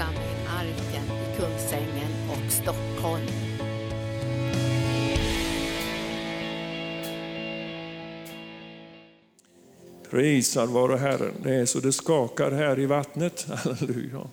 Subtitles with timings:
[0.00, 3.26] församling Arken i Kungsängen och Stockholm.
[10.10, 11.34] Prisad vare Herren.
[11.42, 13.46] Det är så det skakar här i vattnet.
[13.48, 14.28] Halleluja.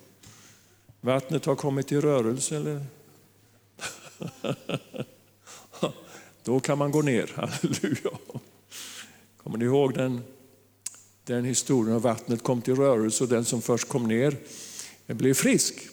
[1.02, 2.56] Vattnet har kommit i rörelse.
[2.56, 2.86] Eller?
[6.44, 7.32] Då kan man gå ner.
[7.36, 8.12] Halleluja.
[9.44, 10.22] Kommer ni ihåg den,
[11.24, 14.38] den historien om vattnet kom till rörelse och den som först kom ner
[15.16, 15.88] blev frisk?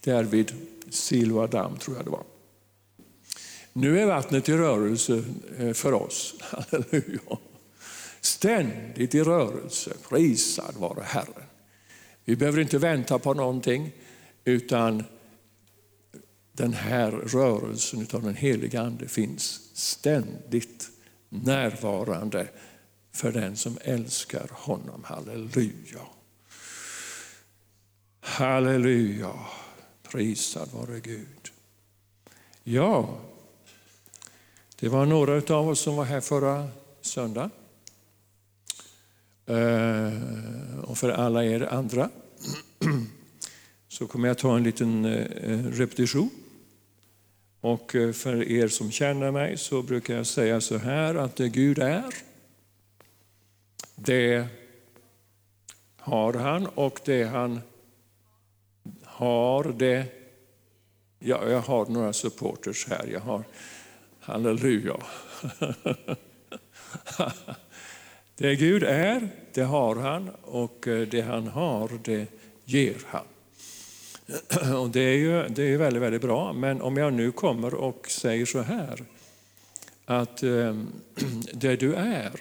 [0.00, 0.52] Där vid
[0.90, 2.24] Siloa damm tror jag det var.
[3.72, 5.24] Nu är vattnet i rörelse
[5.58, 6.34] eh, för oss.
[6.40, 7.38] Halleluja.
[8.20, 9.92] Ständigt i rörelse.
[10.08, 11.44] Prisad vare Herren.
[12.24, 13.92] Vi behöver inte vänta på någonting
[14.44, 15.04] utan
[16.52, 20.90] den här rörelsen av den heliga Ande finns ständigt
[21.28, 22.48] närvarande
[23.12, 25.04] för den som älskar honom.
[25.04, 26.00] Halleluja.
[28.24, 29.32] Halleluja.
[30.02, 31.50] Prisad vare Gud.
[32.62, 33.18] Ja,
[34.76, 36.68] det var några av oss som var här förra
[37.00, 37.50] söndagen.
[39.46, 42.10] Eh, och för alla er andra
[43.88, 46.30] så kommer jag ta en liten eh, repetition.
[47.60, 51.48] Och eh, för er som känner mig så brukar jag säga så här att det
[51.48, 52.14] Gud är,
[53.94, 54.46] det
[55.96, 57.60] har han och det han
[59.14, 60.06] har det...
[61.18, 63.06] Ja, jag har några supporters här.
[63.12, 63.44] Jag har,
[64.20, 64.96] halleluja.
[68.36, 72.26] Det Gud är, det har han och eh, det han har, det
[72.64, 73.26] ger han.
[74.80, 78.10] Och det är ju det är väldigt, väldigt bra, men om jag nu kommer och
[78.10, 79.04] säger så här,
[80.04, 80.76] att eh,
[81.52, 82.40] det du är,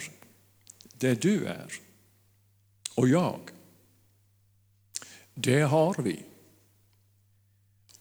[0.98, 1.74] det du är
[2.96, 3.40] och jag,
[5.34, 6.20] det har vi.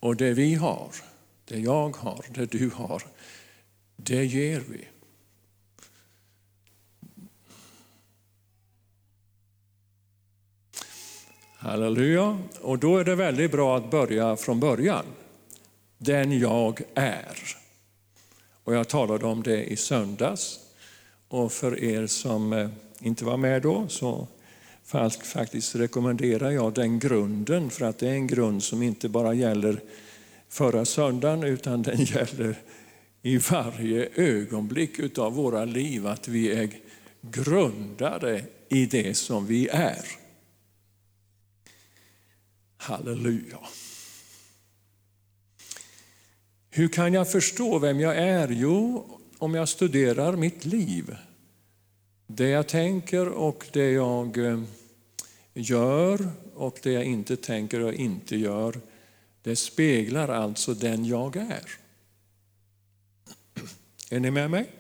[0.03, 0.91] Och det vi har,
[1.45, 3.03] det jag har, det du har,
[3.97, 4.89] det ger vi.
[11.57, 12.39] Halleluja.
[12.61, 15.05] Och då är det väldigt bra att börja från början.
[15.99, 17.39] Den jag är.
[18.65, 20.61] Och jag talade om det i söndags.
[21.29, 22.69] Och för er som eh,
[23.01, 24.29] inte var med då så
[24.85, 29.81] faktiskt rekommenderar jag den grunden för att det är en grund som inte bara gäller
[30.49, 32.57] förra söndagen utan den gäller
[33.23, 36.71] i varje ögonblick av våra liv att vi är
[37.21, 40.05] grundade i det som vi är.
[42.77, 43.59] Halleluja.
[46.71, 48.49] Hur kan jag förstå vem jag är?
[48.49, 49.07] Jo,
[49.39, 51.17] om jag studerar mitt liv.
[52.35, 54.61] Det jag tänker och det jag eh,
[55.55, 58.81] gör och det jag inte tänker och inte gör,
[59.43, 61.71] det speglar alltså den jag är.
[64.11, 64.71] Är ni med mig?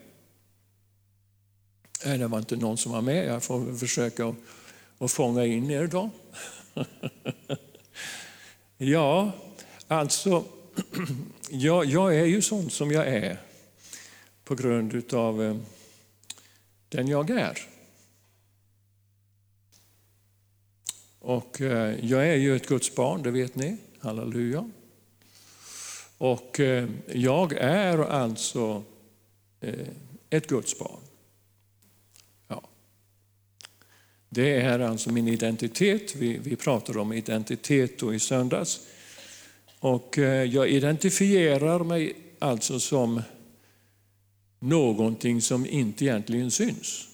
[2.04, 3.26] Nej, det var inte någon som var med.
[3.26, 4.34] Jag får försöka
[4.98, 6.10] att fånga in er då.
[8.76, 9.32] Ja,
[9.88, 10.44] alltså,
[11.50, 13.40] jag, jag är ju sån som jag är
[14.44, 15.56] på grund utav eh,
[16.92, 17.58] den jag är.
[21.18, 23.76] Och eh, jag är ju ett Guds barn, det vet ni.
[23.98, 24.70] Halleluja.
[26.18, 28.84] Och eh, jag är alltså
[29.60, 29.88] eh,
[30.30, 31.00] ett Guds barn.
[32.48, 32.62] Ja.
[34.28, 36.16] Det är alltså min identitet.
[36.16, 38.80] Vi, vi pratade om identitet då i söndags.
[39.80, 43.22] Och jag identifierar mig alltså som
[44.62, 47.08] någonting som inte egentligen syns.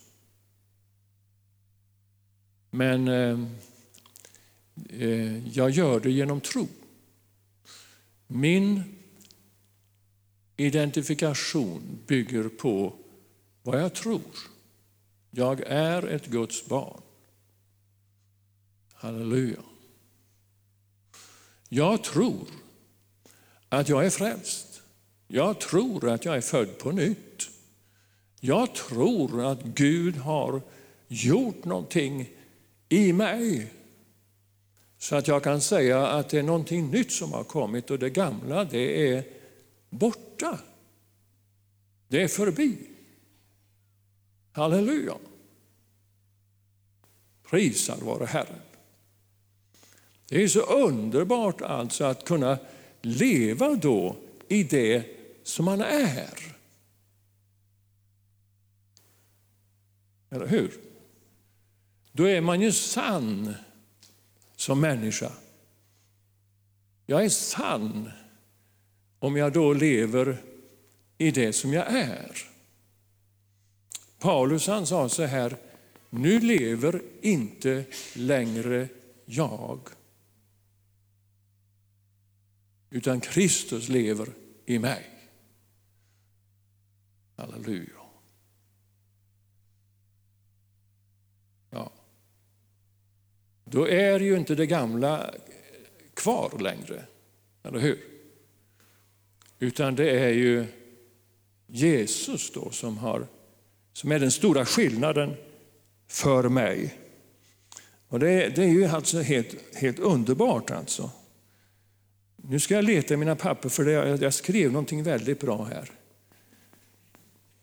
[2.70, 3.38] Men eh,
[4.90, 6.68] eh, jag gör det genom tro.
[8.26, 8.82] Min
[10.56, 12.94] identifikation bygger på
[13.62, 14.20] vad jag tror.
[15.30, 17.00] Jag är ett Guds barn.
[18.92, 19.62] Halleluja.
[21.68, 22.48] Jag tror
[23.68, 24.82] att jag är frälst.
[25.26, 27.27] Jag tror att jag är född på nytt.
[28.40, 30.62] Jag tror att Gud har
[31.08, 32.30] gjort någonting
[32.88, 33.72] i mig
[34.98, 38.10] så att jag kan säga att det är någonting nytt som har kommit och det
[38.10, 39.24] gamla det är
[39.90, 40.58] borta.
[42.08, 42.76] Det är förbi.
[44.52, 45.14] Halleluja.
[47.50, 48.60] Prisad vare Herren.
[50.28, 52.58] Det är så underbart alltså att kunna
[53.02, 54.16] leva då
[54.48, 55.04] i det
[55.42, 56.57] som man är.
[60.30, 60.72] Eller hur?
[62.12, 63.54] Då är man ju sann
[64.56, 65.32] som människa.
[67.06, 68.10] Jag är sann
[69.18, 70.42] om jag då lever
[71.18, 72.38] i det som jag är.
[74.18, 75.56] Paulus han sa så här,
[76.10, 77.84] nu lever inte
[78.14, 78.88] längre
[79.24, 79.80] jag,
[82.90, 84.28] utan Kristus lever
[84.66, 85.06] i mig.
[87.36, 87.98] Halleluja.
[91.70, 91.92] Ja.
[93.70, 95.34] Då är ju inte det gamla
[96.14, 97.04] kvar längre,
[97.62, 97.98] eller hur?
[99.58, 100.66] Utan det är ju
[101.66, 103.26] Jesus då som, har,
[103.92, 105.34] som är den stora skillnaden
[106.08, 106.94] för mig.
[108.08, 110.70] Och det, det är ju alltså helt, helt underbart.
[110.70, 111.10] alltså.
[112.36, 115.90] Nu ska jag leta i mina papper för jag, jag skrev någonting väldigt bra här.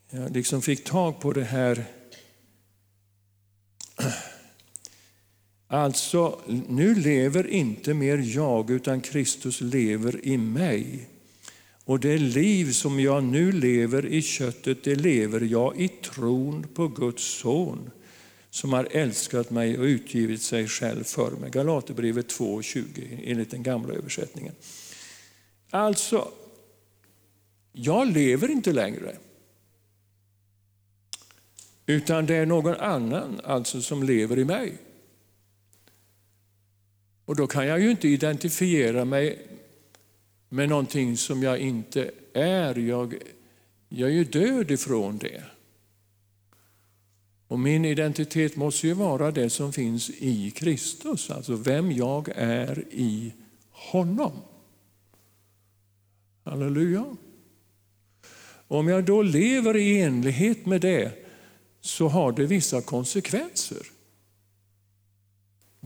[0.09, 1.85] Jag liksom fick tag på det här.
[5.67, 11.09] Alltså, nu lever inte mer jag utan Kristus lever i mig.
[11.85, 16.87] Och det liv som jag nu lever i köttet, det lever jag i tron på
[16.87, 17.89] Guds son
[18.49, 21.51] som har älskat mig och utgivit sig själv för mig.
[21.51, 24.53] Galaterbrevet 2.20 enligt den gamla översättningen.
[25.69, 26.31] Alltså,
[27.71, 29.15] jag lever inte längre.
[31.85, 34.77] Utan det är någon annan alltså som lever i mig.
[37.25, 39.47] Och då kan jag ju inte identifiera mig
[40.49, 42.75] med någonting som jag inte är.
[42.75, 43.15] Jag,
[43.89, 45.43] jag är ju död ifrån det.
[47.47, 52.83] Och min identitet måste ju vara det som finns i Kristus, alltså vem jag är
[52.91, 53.33] i
[53.71, 54.31] honom.
[56.43, 57.15] Halleluja.
[58.67, 61.11] Om jag då lever i enlighet med det
[61.81, 63.94] så har det vissa konsekvenser.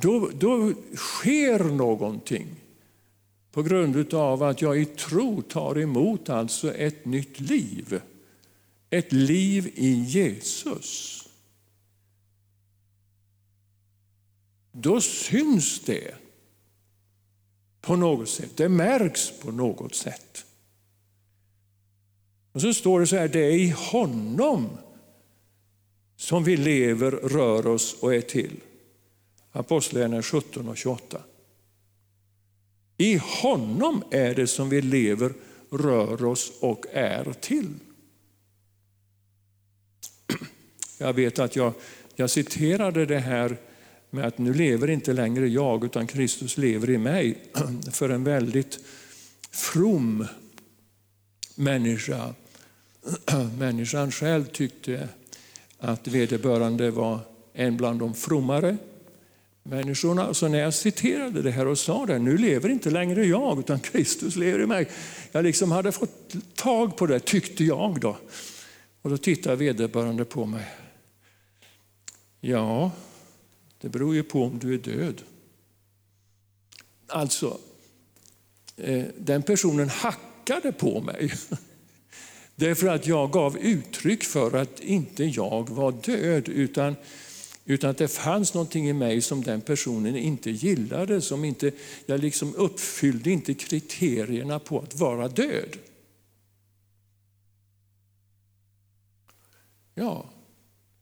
[0.01, 2.47] Då, då sker någonting
[3.51, 8.01] på grund av att jag i tro tar emot alltså ett nytt liv.
[8.89, 11.15] Ett liv i Jesus.
[14.71, 16.15] Då syns det
[17.81, 18.57] på något sätt.
[18.57, 20.45] Det märks på något sätt.
[22.51, 24.69] Och så står det så här, det är i honom
[26.15, 28.59] som vi lever, rör oss och är till.
[29.51, 31.21] Apostlagärningarna 17 och 28.
[32.97, 35.33] I honom är det som vi lever,
[35.69, 37.73] rör oss och är till.
[40.97, 41.73] Jag vet att jag,
[42.15, 43.57] jag citerade det här
[44.09, 47.37] med att nu lever inte längre jag utan Kristus lever i mig
[47.91, 48.79] för en väldigt
[49.51, 50.27] from
[51.55, 52.33] människa.
[53.57, 55.09] Människan själv tyckte
[55.77, 57.19] att vederbörande var
[57.53, 58.77] en bland de frommare
[59.63, 60.33] människorna.
[60.33, 63.79] Så när jag citerade det här och sa det, nu lever inte längre jag utan
[63.79, 64.89] Kristus lever i mig.
[65.31, 68.17] Jag liksom hade fått tag på det, tyckte jag då.
[69.01, 70.65] Och då tittade vederbörande på mig.
[72.41, 72.91] Ja,
[73.81, 75.21] det beror ju på om du är död.
[77.07, 77.59] Alltså,
[78.77, 81.33] eh, den personen hackade på mig.
[82.55, 86.95] Därför att jag gav uttryck för att inte jag var död, utan,
[87.65, 91.21] utan att det fanns någonting i mig som den personen inte gillade.
[91.21, 91.71] Som inte,
[92.05, 95.77] jag liksom uppfyllde inte kriterierna på att vara död.
[99.93, 100.29] Ja,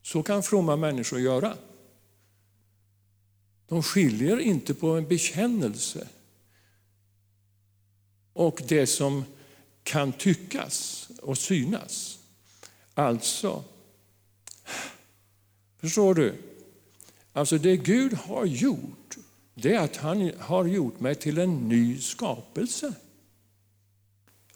[0.02, 1.58] så kan fromma människor göra.
[3.68, 6.08] De skiljer inte på en bekännelse
[8.34, 9.26] och det som
[9.84, 12.20] kan tyckas och synas.
[12.94, 13.64] Alltså,
[15.80, 16.34] förstår du?
[17.34, 19.18] Alltså det Gud har gjort,
[19.54, 22.94] det är att han har gjort mig till en ny skapelse.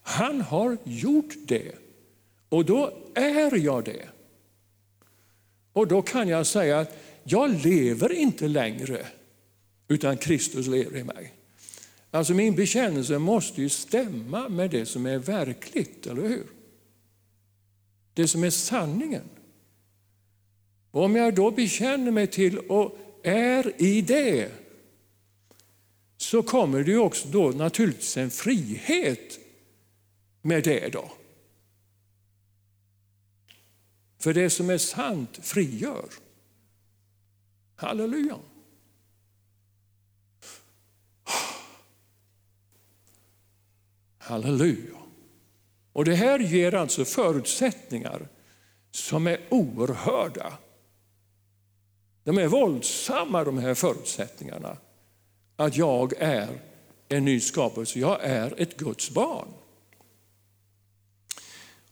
[0.02, 1.76] Han har gjort det
[2.50, 4.10] och då är jag det.
[5.74, 9.06] Och då kan jag säga att jag lever inte längre,
[9.88, 11.34] utan Kristus lever i mig.
[12.12, 16.48] Alltså min bekännelse måste ju stämma med det som är verkligt, eller hur?
[18.14, 19.24] Det som är sanningen.
[20.92, 24.52] Och om jag då bekänner mig till och är i det,
[26.18, 29.40] så kommer det ju också då naturligtvis en frihet
[30.42, 30.90] med det.
[30.94, 31.12] då.
[34.20, 36.10] För det som är sant frigör.
[37.76, 38.38] Halleluja.
[44.18, 44.98] Halleluja.
[45.94, 48.28] Och det här ger alltså förutsättningar
[48.92, 50.58] som är oerhörda.
[52.24, 54.78] De är våldsamma de här förutsättningarna.
[55.56, 56.48] Att jag är
[57.10, 58.00] en ny skapelse.
[58.00, 59.48] Jag är ett Guds barn.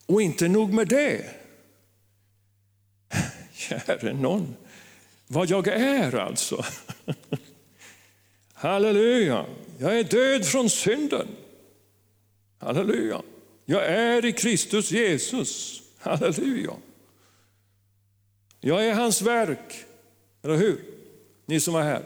[0.05, 1.25] Och inte nog med det.
[3.53, 4.55] Käre någon,
[5.27, 6.65] vad jag är alltså.
[8.53, 9.45] Halleluja,
[9.77, 11.27] jag är död från synden.
[12.57, 13.21] Halleluja,
[13.65, 15.81] jag är i Kristus Jesus.
[15.97, 16.73] Halleluja.
[18.59, 19.85] Jag är hans verk,
[20.43, 20.83] eller hur?
[21.45, 22.03] Ni som var här.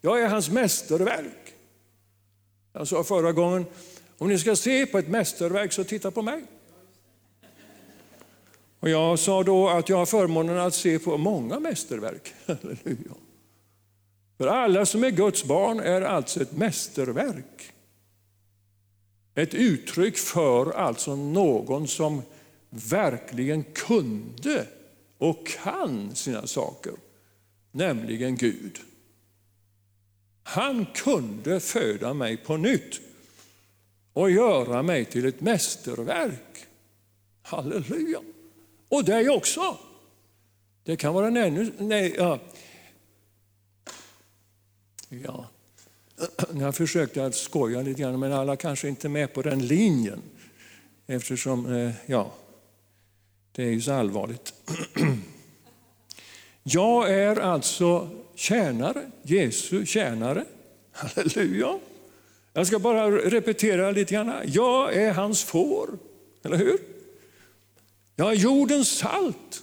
[0.00, 1.54] Jag är hans mästerverk.
[2.72, 3.66] Jag sa förra gången,
[4.18, 6.44] om ni ska se på ett mästerverk så titta på mig.
[8.80, 12.34] Och jag sa då att jag har förmånen att se på många mästerverk.
[12.46, 13.14] Halleluja.
[14.38, 17.72] För alla som är Guds barn är alltså ett mästerverk.
[19.34, 22.22] Ett uttryck för alltså någon som
[22.70, 24.66] verkligen kunde
[25.18, 26.92] och kan sina saker,
[27.72, 28.78] nämligen Gud.
[30.42, 33.00] Han kunde föda mig på nytt
[34.12, 36.66] och göra mig till ett mästerverk.
[37.42, 38.20] Halleluja!
[38.88, 39.78] Och dig också.
[40.84, 41.72] Det kan vara en ännu...
[41.78, 42.40] Nej, ja.
[45.08, 45.48] ja.
[46.54, 50.22] Jag försökte att skoja lite grann, men alla kanske inte är med på den linjen.
[51.06, 52.34] Eftersom, eh, ja,
[53.52, 54.54] det är ju så allvarligt.
[56.62, 60.44] Jag är alltså tjänare, Jesu tjänare.
[60.92, 61.78] Halleluja!
[62.52, 64.32] Jag ska bara repetera lite grann.
[64.46, 65.98] Jag är hans får,
[66.44, 66.78] eller hur?
[68.16, 69.62] Jag är jordens salt.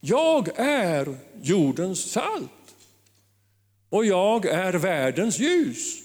[0.00, 2.50] Jag är jordens salt.
[3.88, 6.02] Och jag är världens ljus.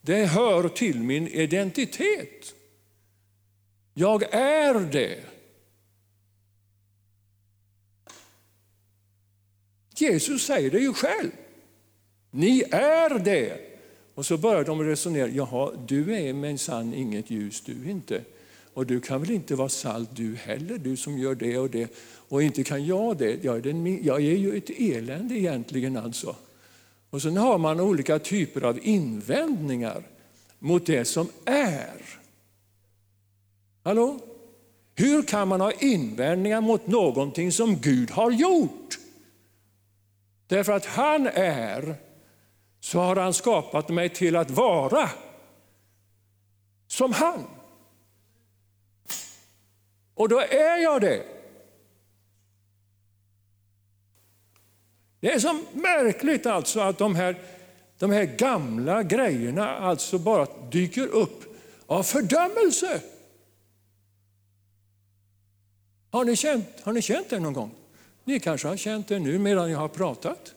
[0.00, 2.54] Det hör till min identitet.
[3.94, 5.33] Jag är det.
[9.94, 11.30] Jesus säger det ju själv.
[12.30, 13.58] Ni är det.
[14.14, 15.28] Och så börjar de resonera.
[15.28, 18.20] Jaha, du är minsann inget ljus du inte.
[18.74, 21.90] Och du kan väl inte vara salt du heller, du som gör det och det.
[22.28, 23.44] Och inte kan jag det.
[23.44, 26.36] Jag är, den, jag är ju ett elände egentligen alltså.
[27.10, 30.02] Och sen har man olika typer av invändningar
[30.58, 32.02] mot det som är.
[33.82, 34.18] Hallå?
[34.94, 38.98] Hur kan man ha invändningar mot någonting som Gud har gjort?
[40.46, 41.96] Därför att han är,
[42.80, 45.10] så har han skapat mig till att vara
[46.86, 47.46] som han.
[50.14, 51.24] Och då är jag det.
[55.20, 57.36] Det är så märkligt alltså att de här,
[57.98, 61.44] de här gamla grejerna alltså bara dyker upp
[61.86, 63.02] av fördömelse.
[66.10, 67.83] Har ni känt, har ni känt det någon gång?
[68.24, 70.54] Ni kanske har känt det nu medan jag har pratat.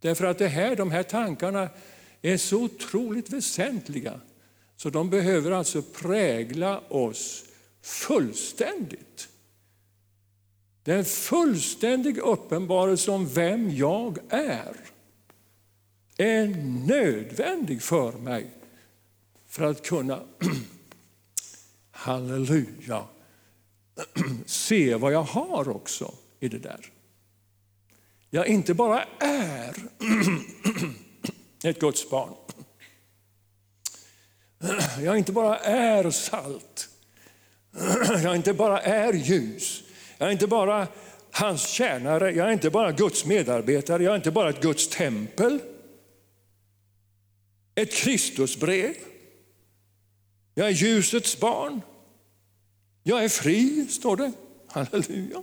[0.00, 1.68] Därför att det här, de här tankarna
[2.22, 4.20] är så otroligt väsentliga
[4.76, 7.44] så de behöver alltså prägla oss
[7.82, 9.28] fullständigt.
[10.82, 14.76] Det är en fullständig uppenbarelse om vem jag är.
[16.16, 16.46] är
[16.86, 18.50] nödvändig för mig
[19.46, 20.22] för att kunna,
[21.90, 23.04] halleluja,
[24.46, 26.86] se vad jag har också i det där.
[28.30, 29.74] Jag inte bara är
[31.64, 32.34] ett Guds barn.
[35.04, 36.88] Jag inte bara är salt.
[38.22, 39.82] Jag inte bara är ljus.
[40.18, 40.88] Jag är inte bara
[41.30, 42.32] hans tjänare.
[42.32, 44.02] Jag är inte bara Guds medarbetare.
[44.02, 45.58] Jag är inte bara ett Guds tempel.
[47.74, 48.94] Ett Kristusbrev.
[50.54, 51.80] Jag är ljusets barn.
[53.02, 54.32] Jag är fri, står det.
[54.66, 55.42] Halleluja.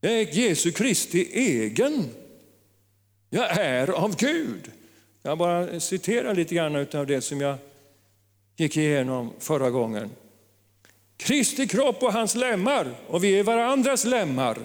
[0.00, 2.08] Jag är Jesu Kristi egen.
[3.30, 4.70] Jag är av Gud.
[5.22, 7.56] Jag bara citerar lite grann av det som jag
[8.56, 10.10] gick igenom förra gången.
[11.16, 14.58] Kristi kropp och hans lemmar, och vi är varandras lemmar.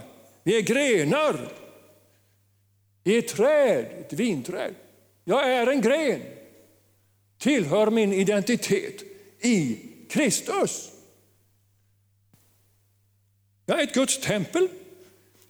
[0.44, 1.52] Vi är grenar
[3.04, 4.74] i ett träd, ett vinträd.
[5.24, 6.22] Jag är en gren,
[7.38, 9.04] tillhör min identitet
[9.40, 9.78] i
[10.10, 10.92] Kristus.
[13.70, 14.68] Jag är ett Guds tempel,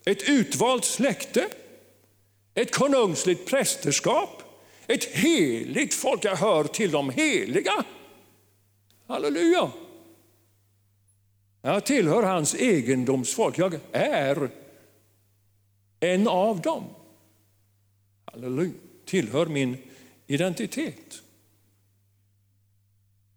[0.04, 1.48] ett utvalt släkte,
[2.54, 4.42] ett konungsligt prästerskap,
[4.86, 6.24] ett heligt folk.
[6.24, 7.84] Jag hör till de heliga.
[9.06, 9.72] Halleluja!
[11.62, 13.58] Jag tillhör hans egendomsfolk.
[13.58, 14.50] Jag är
[16.00, 16.84] en av dem.
[18.24, 18.72] Halleluja!
[19.04, 19.76] Tillhör min
[20.26, 21.22] identitet.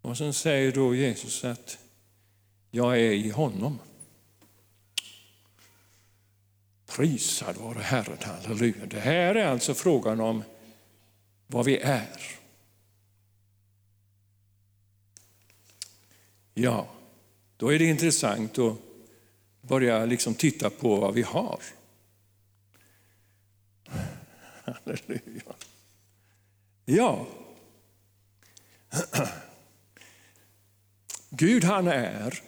[0.01, 1.77] Och sen säger då Jesus att
[2.71, 3.79] jag är i honom.
[6.95, 8.85] Prisad vare Herren, halleluja.
[8.85, 10.43] Det här är alltså frågan om
[11.47, 12.39] vad vi är.
[16.53, 16.87] Ja,
[17.57, 18.77] då är det intressant att
[19.61, 21.59] börja liksom titta på vad vi har.
[24.63, 25.53] Halleluja.
[26.85, 27.27] Ja.
[31.29, 32.41] Gud han är,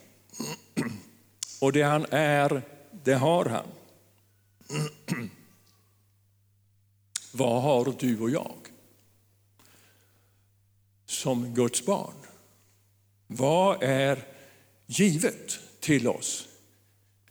[1.62, 3.66] och det han är, det har han.
[7.32, 8.56] Vad har du och jag
[11.06, 12.14] som Guds barn?
[13.28, 14.26] Vad är
[14.86, 16.48] givet till oss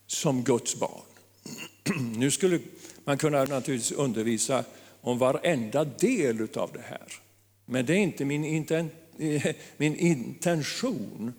[0.06, 1.02] som Guds barn?
[2.16, 2.60] Nu skulle
[3.04, 4.64] man kunna naturligtvis undervisa
[5.00, 7.12] om varenda del av det här.
[7.66, 8.90] Men det är inte min, inten,
[9.76, 11.32] min intention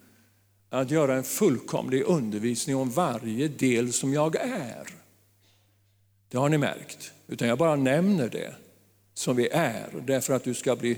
[0.69, 5.02] att göra en fullkomlig undervisning om varje del som jag är.
[6.33, 7.13] Det har ni märkt.
[7.27, 8.55] Utan jag bara nämner det
[9.13, 10.97] som vi är därför att du ska bli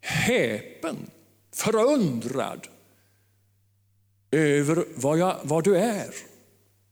[0.00, 0.96] häpen,
[1.52, 2.68] förundrad
[4.30, 6.14] över vad, jag, vad du är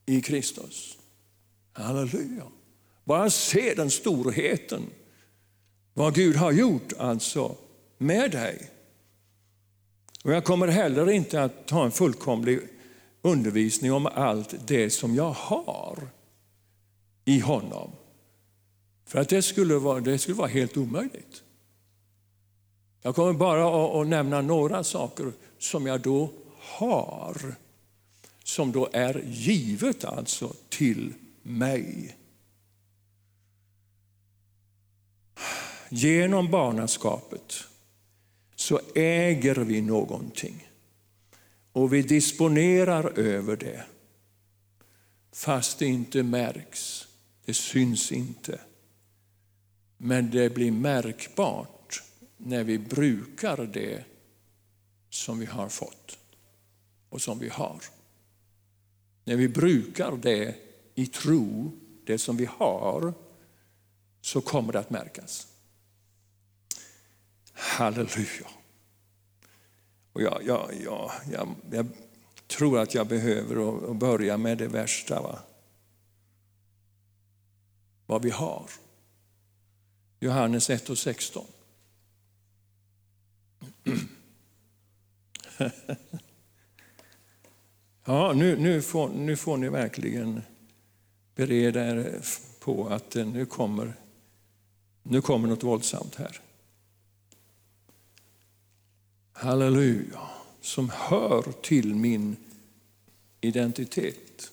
[0.07, 0.99] i Kristus.
[1.73, 2.43] Halleluja.
[3.05, 4.83] Bara se den storheten,
[5.95, 7.57] vad Gud har gjort alltså
[7.99, 8.71] med dig.
[10.25, 12.61] Och jag kommer heller inte att ta en fullkomlig
[13.23, 16.18] undervisning om allt det som jag har
[17.29, 17.91] i honom.
[19.05, 21.43] För att det skulle vara, det skulle vara helt omöjligt.
[23.03, 27.55] Jag kommer bara att, att nämna några saker som jag då har,
[28.45, 32.17] som då är givet alltså till mig.
[35.89, 37.55] Genom barnaskapet
[38.57, 40.69] så äger vi någonting
[41.73, 43.85] och vi disponerar över det
[45.39, 47.08] fast det inte märks,
[47.49, 48.61] det syns inte.
[49.97, 52.03] Men det blir märkbart
[52.37, 54.05] när vi brukar det
[55.11, 56.18] som vi har fått
[57.09, 57.81] och som vi har.
[59.25, 60.55] När vi brukar det
[60.94, 61.73] i tro,
[62.05, 63.14] det som vi har,
[64.20, 65.46] så kommer det att märkas.
[67.53, 68.49] Halleluja.
[70.12, 71.87] Och jag, jag, jag, jag, jag
[72.46, 75.23] tror att jag behöver börja med det värsta.
[75.23, 75.38] Va?
[78.09, 78.71] Vad vi har.
[80.21, 81.47] Johannes 1 och 16.
[88.05, 90.42] Ja, nu, nu, får, nu får ni verkligen
[91.35, 92.21] bereda er
[92.61, 93.94] på att eh, nu kommer,
[95.03, 96.40] nu kommer något våldsamt här.
[99.33, 100.21] Halleluja,
[100.61, 102.37] som hör till min
[103.40, 104.53] identitet.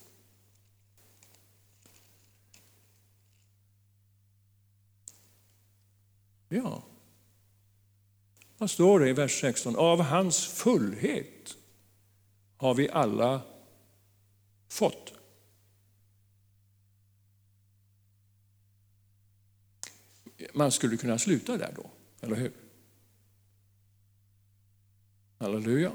[6.56, 6.84] Ja,
[8.58, 9.76] vad står det i vers 16?
[9.76, 11.58] Av hans fullhet
[12.58, 13.41] har vi alla
[14.68, 15.13] fått.
[20.54, 21.89] Man skulle kunna sluta där då,
[22.22, 22.52] eller hur?
[25.38, 25.91] Halleluja.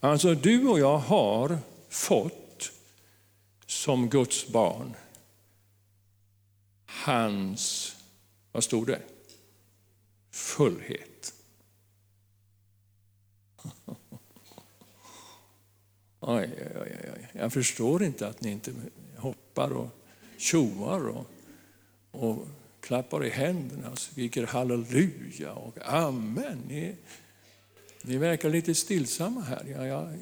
[0.00, 2.72] Alltså du och jag har fått
[3.66, 4.94] som Guds barn
[7.08, 7.96] hans,
[8.58, 9.02] vad stod det?
[10.30, 11.34] Fullhet.
[16.20, 17.28] Oj, oj, oj.
[17.32, 18.72] Jag förstår inte att ni inte
[19.16, 19.88] hoppar och
[20.36, 21.26] tjoar och,
[22.10, 22.46] och
[22.80, 26.62] klappar i händerna och skriker halleluja och amen.
[26.68, 26.94] Ni,
[28.02, 29.64] ni verkar lite stillsamma här.
[29.76, 30.12] Ja, ja.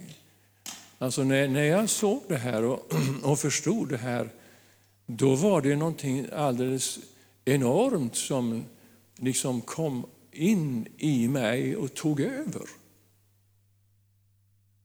[0.99, 4.31] Alltså när, när jag såg det här och, och förstod det här,
[5.07, 6.99] då var det någonting alldeles
[7.47, 8.65] enormt som
[9.17, 12.63] liksom kom in i mig och tog över.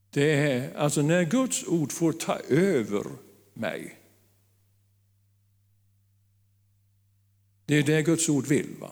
[0.10, 3.06] Det är alltså när Guds ord får ta över
[3.54, 3.98] mig.
[7.66, 8.76] Det är det Guds ord vill.
[8.80, 8.92] Va?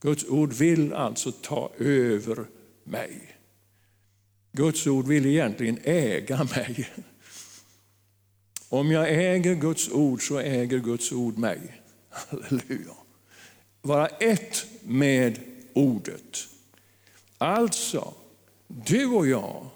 [0.00, 2.46] Guds ord vill alltså ta över
[2.84, 3.36] mig.
[4.52, 6.88] Guds ord vill egentligen äga mig.
[8.68, 11.79] Om jag äger Guds ord så äger Guds ord mig.
[12.10, 12.94] Halleluja.
[13.82, 15.40] Vara ett med
[15.72, 16.48] ordet.
[17.38, 18.14] Alltså,
[18.66, 19.66] du och jag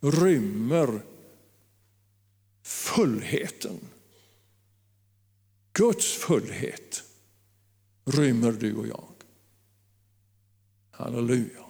[0.00, 1.00] rymmer
[2.62, 3.80] fullheten.
[5.72, 7.02] Guds fullhet
[8.04, 9.08] rymmer du och jag.
[10.90, 11.64] Halleluja.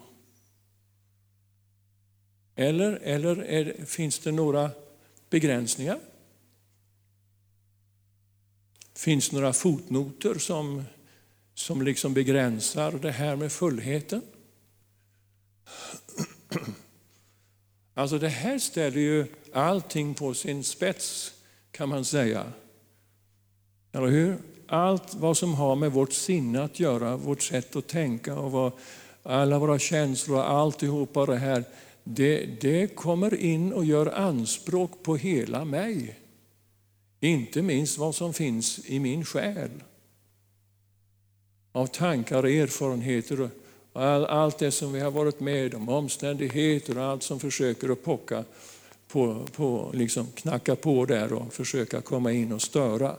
[2.54, 4.70] Eller, eller är, finns det några
[5.30, 6.00] begränsningar?
[8.98, 10.82] Finns det några fotnoter som,
[11.54, 14.22] som liksom begränsar det här med fullheten?
[17.94, 21.32] Alltså det här ställer ju allting på sin spets
[21.70, 22.52] kan man säga.
[23.92, 24.38] Eller hur?
[24.66, 28.72] Allt vad som har med vårt sinne att göra, vårt sätt att tänka och vad,
[29.22, 31.64] alla våra känslor, och alltihopa det här,
[32.04, 36.18] det, det kommer in och gör anspråk på hela mig.
[37.20, 39.70] Inte minst vad som finns i min själ.
[41.72, 43.50] Av tankar och erfarenheter och
[43.92, 48.04] all, allt det som vi har varit med om, omständigheter och allt som försöker att
[48.04, 48.44] pocka
[49.08, 53.16] på, på liksom knacka på där och försöka komma in och störa.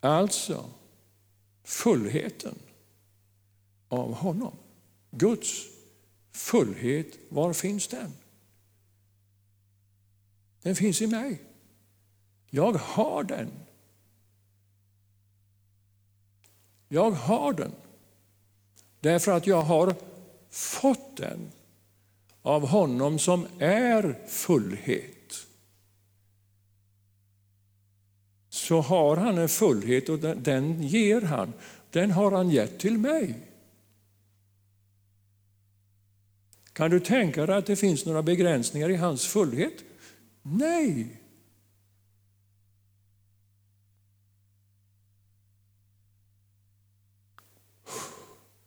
[0.00, 0.64] Alltså,
[1.64, 2.54] fullheten
[3.88, 4.56] av honom.
[5.10, 5.66] Guds
[6.32, 8.12] fullhet, var finns den?
[10.62, 11.42] Den finns i mig.
[12.50, 13.50] Jag har den.
[16.88, 17.72] Jag har den
[19.00, 19.94] därför att jag har
[20.50, 21.50] fått den
[22.42, 25.46] av honom som är fullhet.
[28.48, 31.52] Så har han en fullhet och den ger han.
[31.90, 33.38] Den har han gett till mig.
[36.72, 39.74] Kan du tänka dig att det finns några begränsningar i hans fullhet?
[40.42, 41.22] Nej.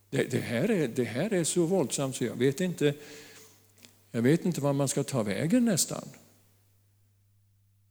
[0.10, 2.94] Det, det, här är, det här är så våldsamt så jag vet inte,
[4.12, 6.10] jag vet inte var man ska ta vägen nästan.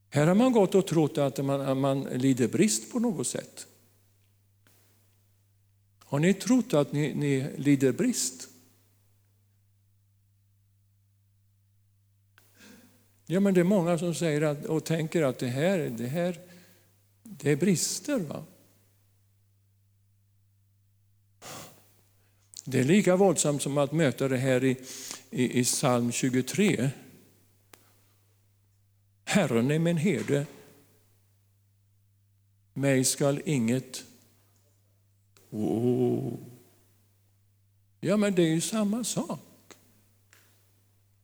[0.08, 3.66] Här har man gått och trott att man, att man lider brist på något sätt.
[5.98, 8.48] Har ni trott att ni, ni lider brist?
[13.26, 16.40] Ja, men det är många som säger att, och tänker att det här, det här
[17.22, 18.18] det är brister.
[18.18, 18.44] Va?
[22.64, 24.76] Det är lika våldsamt som att möta det här i,
[25.30, 26.90] i, i psalm 23.
[29.24, 30.46] Herren är min herde,
[32.72, 34.04] mig skall inget...
[35.50, 36.32] Oh.
[38.00, 39.40] Ja, men det är ju samma sak.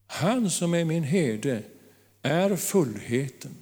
[0.06, 1.62] Han som är min herde
[2.22, 3.56] är fullheten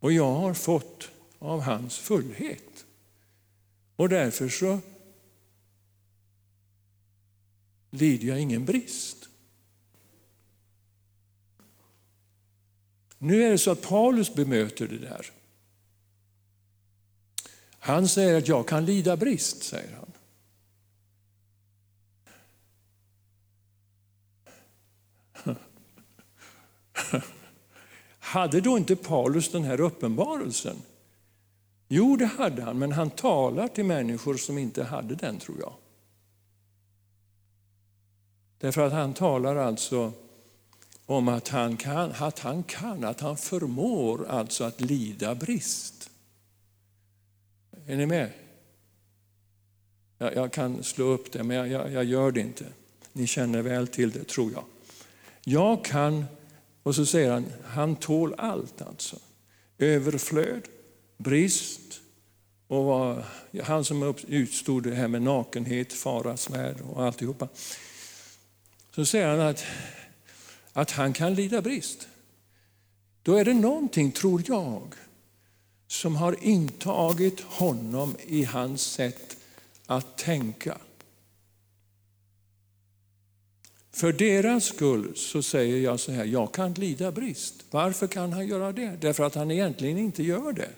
[0.00, 2.84] och jag har fått av hans fullhet.
[3.96, 4.80] Och därför så
[7.90, 9.28] lider jag ingen brist.
[13.18, 15.30] Nu är det så att Paulus bemöter det där.
[17.78, 20.12] Han säger att jag kan lida brist, säger han.
[28.30, 30.76] Hade då inte Paulus den här uppenbarelsen?
[31.88, 35.72] Jo, det hade han, men han talar till människor som inte hade den, tror jag.
[38.58, 40.12] Därför att han talar alltså
[41.06, 46.10] om att han kan, att han, kan, att han förmår alltså att lida brist.
[47.86, 48.30] Är ni med?
[50.18, 52.66] Jag, jag kan slå upp det, men jag, jag, jag, gör det inte.
[53.12, 54.64] Ni känner väl till det, tror jag.
[55.44, 56.24] Jag kan,
[56.82, 59.16] och så säger han, han tål allt alltså.
[59.78, 60.62] Överflöd,
[61.18, 62.00] brist,
[62.66, 63.24] och var,
[63.62, 67.48] han som utstod det här med nakenhet, fara, svärd och alltihopa
[68.94, 69.64] så säger han att,
[70.72, 72.08] att han kan lida brist.
[73.22, 74.94] Då är det någonting, tror jag,
[75.86, 79.36] som har intagit honom i hans sätt
[79.86, 80.78] att tänka.
[83.92, 87.64] För deras skull så säger jag så här, jag kan lida brist.
[87.70, 88.96] Varför kan han göra det?
[89.00, 90.70] Därför att han egentligen inte gör det.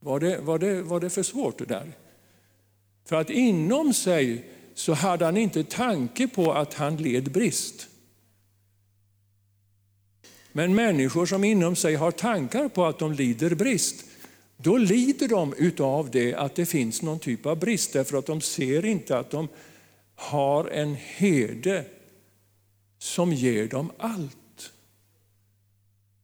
[0.00, 1.92] Var det, var det, var det för svårt det där?
[3.04, 7.88] För att inom sig så hade han inte tanke på att han led brist.
[10.52, 14.04] Men människor som inom sig har tankar på att de lider brist,
[14.56, 18.40] då lider de utav det att det finns någon typ av brist, därför att de
[18.40, 19.48] ser inte att de
[20.18, 21.84] har en herde
[22.98, 24.72] som ger dem allt.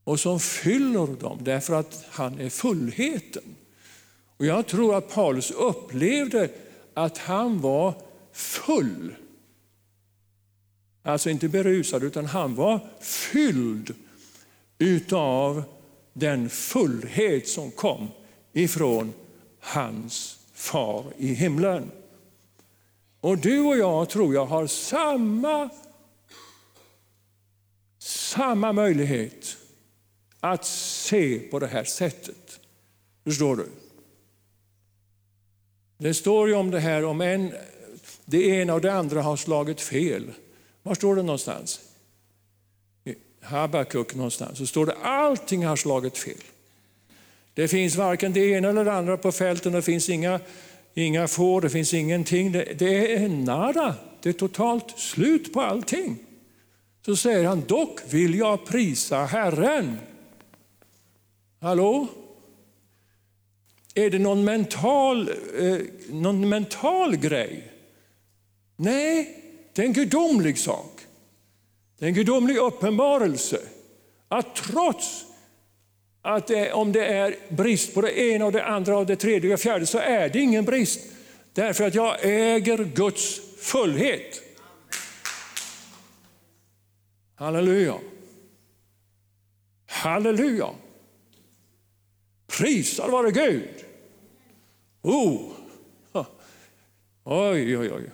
[0.04, 3.57] Och som fyller dem, därför att han är fullheten.
[4.37, 6.50] Och Jag tror att Paulus upplevde
[6.94, 7.94] att han var
[8.33, 9.14] full.
[11.02, 13.94] Alltså inte berusad, utan han var fylld
[14.78, 15.62] utav
[16.12, 18.09] den fullhet som kom
[18.52, 19.12] ifrån
[19.61, 21.90] hans far i himlen.
[23.24, 25.70] Och du och jag tror jag har samma,
[27.98, 29.56] samma möjlighet
[30.40, 32.60] att se på det här sättet.
[33.24, 33.66] Förstår du?
[35.98, 37.52] Det står ju om det här, om en,
[38.24, 40.32] det ena och det andra har slagit fel.
[40.82, 41.80] Var står det någonstans?
[43.04, 44.58] I Habakuk någonstans.
[44.58, 46.42] Så står det allting har slagit fel.
[47.54, 50.40] Det finns varken det ena eller det andra på fälten, det finns inga,
[50.94, 52.52] inga får, det finns ingenting.
[52.52, 56.18] Det, det är nada, det är totalt slut på allting.
[57.04, 59.98] Så säger han, dock vill jag prisa Herren.
[61.61, 62.07] Hallå?
[63.94, 65.28] Är det någon mental,
[65.59, 65.78] eh,
[66.09, 67.72] någon mental grej?
[68.76, 71.00] Nej, det är en gudomlig sak.
[71.98, 73.61] Det är en gudomlig uppenbarelse.
[74.28, 75.24] Att trots
[76.26, 79.50] att det, om det är brist på det ena och det andra och det tredje
[79.50, 81.00] och det fjärde så är det ingen brist.
[81.52, 84.42] Därför att jag äger Guds fullhet.
[87.34, 87.98] Halleluja.
[89.87, 90.70] Halleluja.
[92.46, 93.68] Prisad vare Gud.
[95.02, 95.52] Oh.
[97.24, 98.10] Oj, oj, oj.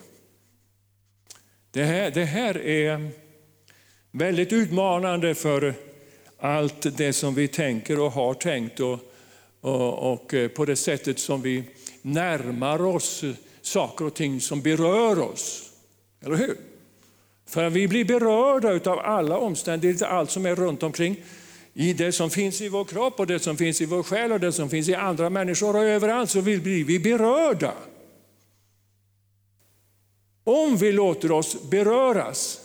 [1.71, 3.11] Det här, det här är
[4.11, 5.90] väldigt utmanande för
[6.41, 8.99] allt det som vi tänker och har tänkt och,
[9.61, 11.65] och, och, eh, på det sättet som vi
[12.03, 13.25] närmar oss
[13.63, 15.71] saker och ting som berör oss.
[16.25, 16.57] Eller hur?
[17.47, 21.17] För vi blir berörda av alla omständigheter, allt som är runt omkring.
[21.75, 24.41] I det som finns i vår kropp och det som finns i vår själ och
[24.41, 27.75] det som finns i andra människor och överallt så blir vi berörda.
[30.45, 32.61] Om vi låter oss beröras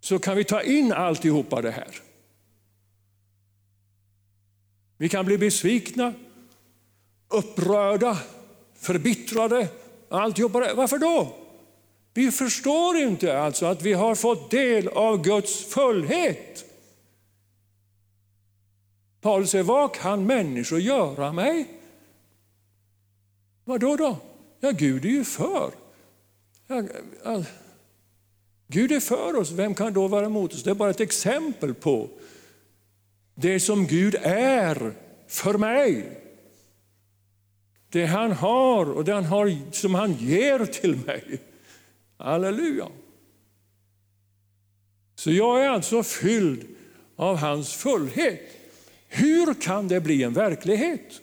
[0.00, 2.11] så kan vi ta in alltihopa det här.
[5.02, 6.14] Vi kan bli besvikna,
[7.28, 8.18] upprörda,
[8.74, 9.68] förbittrade.
[10.08, 10.74] Alltihopa.
[10.74, 11.36] Varför då?
[12.14, 16.64] Vi förstår inte alltså att vi har fått del av Guds fullhet.
[19.20, 21.66] Paulus säger, vad kan människor göra mig?
[23.64, 23.96] Vad då?
[23.96, 24.16] då?
[24.60, 25.70] Ja, Gud är ju för.
[26.66, 26.82] Ja,
[27.24, 27.44] all...
[28.66, 30.62] Gud är för oss, vem kan då vara emot oss?
[30.62, 32.08] Det är bara ett exempel på
[33.34, 34.92] det som Gud är
[35.28, 36.18] för mig.
[37.88, 41.40] Det han har och det han har som han ger till mig.
[42.16, 42.88] Halleluja.
[45.14, 46.64] Så jag är alltså fylld
[47.16, 48.40] av hans fullhet.
[49.08, 51.20] Hur kan det bli en verklighet?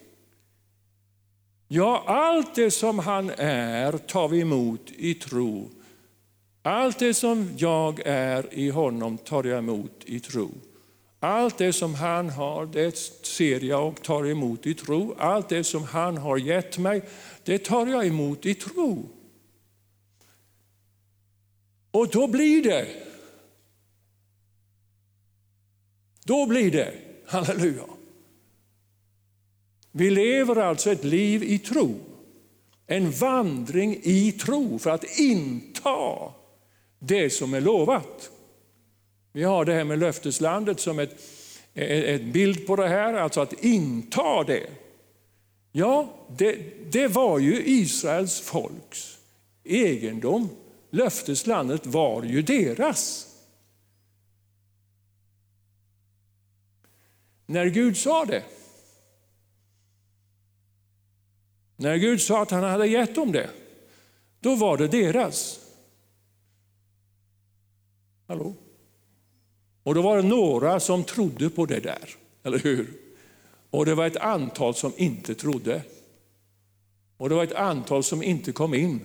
[1.68, 5.70] Ja, allt det som han är tar vi emot i tro.
[6.62, 10.52] Allt det som jag är i honom tar jag emot i tro.
[11.20, 15.16] Allt det som han har, det ser jag och tar emot i tro.
[15.18, 17.02] Allt det som han har gett mig,
[17.44, 19.10] det tar jag emot i tro.
[21.92, 22.88] Och då blir det,
[26.24, 26.94] då blir det,
[27.26, 27.86] halleluja.
[29.92, 31.96] Vi lever alltså ett liv i tro,
[32.88, 36.34] en vandring i tro för att inta
[37.00, 38.32] det som är lovat.
[39.32, 41.22] Vi har det här med löfteslandet som ett,
[41.74, 44.70] ett bild på det här, alltså att inta det.
[45.72, 46.58] Ja, det,
[46.92, 49.18] det var ju Israels folks
[49.64, 50.50] egendom.
[50.90, 53.26] Löfteslandet var ju deras.
[57.46, 58.44] När Gud sa det,
[61.76, 63.50] när Gud sa att han hade gett dem det,
[64.40, 65.60] då var det deras.
[68.28, 68.56] Hallå?
[69.84, 72.10] Och då var det några som trodde på det där,
[72.44, 72.94] eller hur?
[73.70, 75.82] Och det var ett antal som inte trodde.
[77.18, 79.02] Och det var ett antal som inte kom in.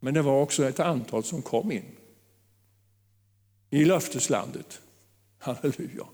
[0.00, 1.84] Men det var också ett antal som kom in
[3.70, 4.80] i löfteslandet.
[5.38, 6.04] Halleluja.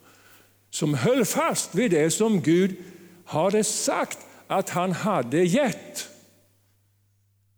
[0.70, 2.76] Som höll fast vid det som Gud
[3.24, 6.08] hade sagt att han hade gett.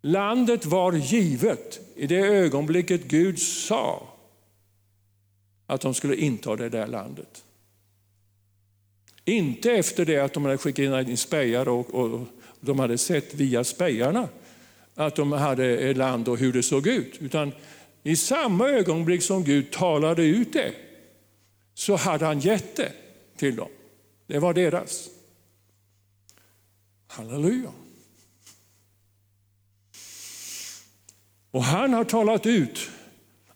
[0.02, 4.09] Landet var givet i det ögonblicket Gud sa
[5.70, 7.44] att de skulle inta det där landet.
[9.24, 12.26] Inte efter det att de hade skickat in spejar och, och
[12.60, 14.28] de hade sett via spejarna
[14.94, 17.16] att de hade ett land och hur det såg ut.
[17.18, 17.52] Utan
[18.02, 20.72] i samma ögonblick som Gud talade ut det
[21.74, 22.92] så hade han gett det
[23.36, 23.70] till dem.
[24.26, 25.08] Det var deras.
[27.06, 27.72] Halleluja.
[31.50, 32.90] Och han har talat ut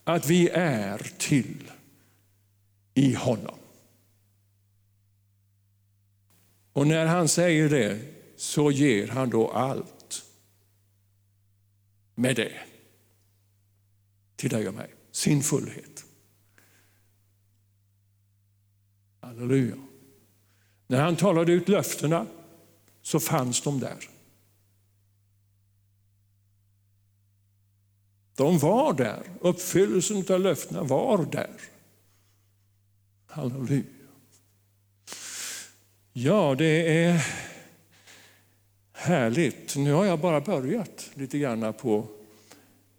[0.05, 1.71] att vi är till
[2.95, 3.59] i honom.
[6.73, 8.01] Och när han säger det
[8.37, 10.25] så ger han då allt
[12.15, 12.53] med det
[14.37, 16.05] till dig och mig, sin fullhet.
[19.21, 19.77] Halleluja.
[20.87, 22.27] När han talade ut löftena
[23.03, 24.09] så fanns de där.
[28.37, 29.23] De var där.
[29.41, 31.74] Uppfyllelsen av löftena var där.
[33.35, 33.83] Halleluja.
[36.13, 37.27] Ja, det är
[38.93, 39.77] härligt.
[39.77, 42.07] Nu har jag bara börjat lite grann på...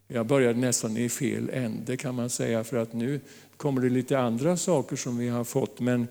[0.08, 3.20] Jag började nästan i fel ände kan man säga, för att nu
[3.58, 5.80] kommer det lite andra saker som vi har fått.
[5.80, 6.08] Men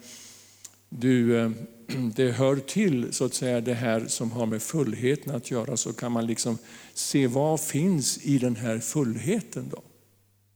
[0.89, 1.51] du, eh,
[2.17, 5.93] det hör till så att säga det här som har med fullheten att göra, så
[5.93, 6.59] kan man liksom
[6.95, 9.69] se vad finns i den här fullheten.
[9.71, 9.83] då.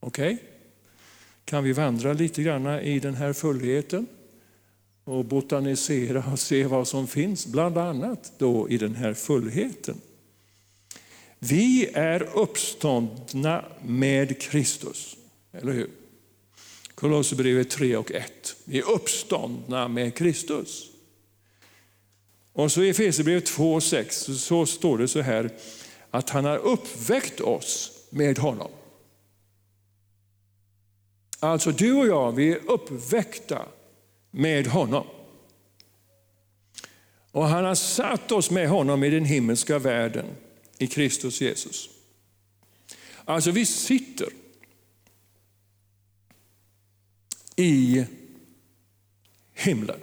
[0.00, 0.34] Okej?
[0.34, 0.47] Okay?
[1.48, 4.06] Kan vi vandra lite grann i den här fullheten
[5.04, 10.00] och botanisera och se vad som finns, bland annat då i den här fullheten.
[11.38, 15.16] Vi är uppståndna med Kristus,
[15.52, 15.90] eller hur?
[16.94, 18.56] Kolosserbrevet 3 och 1.
[18.64, 20.90] Vi är uppståndna med Kristus.
[22.52, 25.50] Och så i Efesierbrevet 2 och 6 så står det så här
[26.10, 28.70] att han har uppväckt oss med honom.
[31.40, 33.66] Alltså du och jag, vi är uppväckta
[34.30, 35.06] med honom.
[37.32, 40.26] Och han har satt oss med honom i den himmelska världen
[40.78, 41.90] i Kristus Jesus.
[43.24, 44.28] Alltså vi sitter
[47.56, 48.04] i
[49.52, 50.00] himlen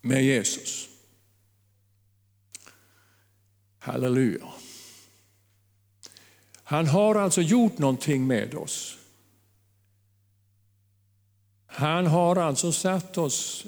[0.00, 0.88] med Jesus.
[3.78, 4.53] Halleluja.
[6.64, 8.98] Han har alltså gjort någonting med oss.
[11.66, 13.66] Han har alltså satt oss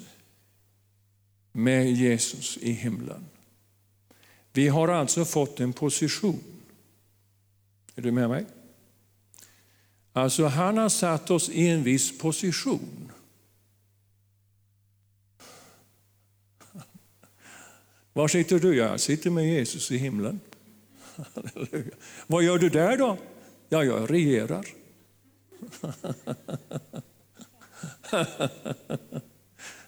[1.53, 3.25] med Jesus i himlen.
[4.53, 6.43] Vi har alltså fått en position.
[7.95, 8.47] Är du med mig?
[10.13, 13.13] Alltså han har satt oss i en viss position.
[18.13, 18.77] Var sitter du?
[18.77, 20.41] Jag sitter med Jesus i himlen.
[22.27, 23.19] Vad gör du där då?
[23.69, 24.67] Ja, jag regerar.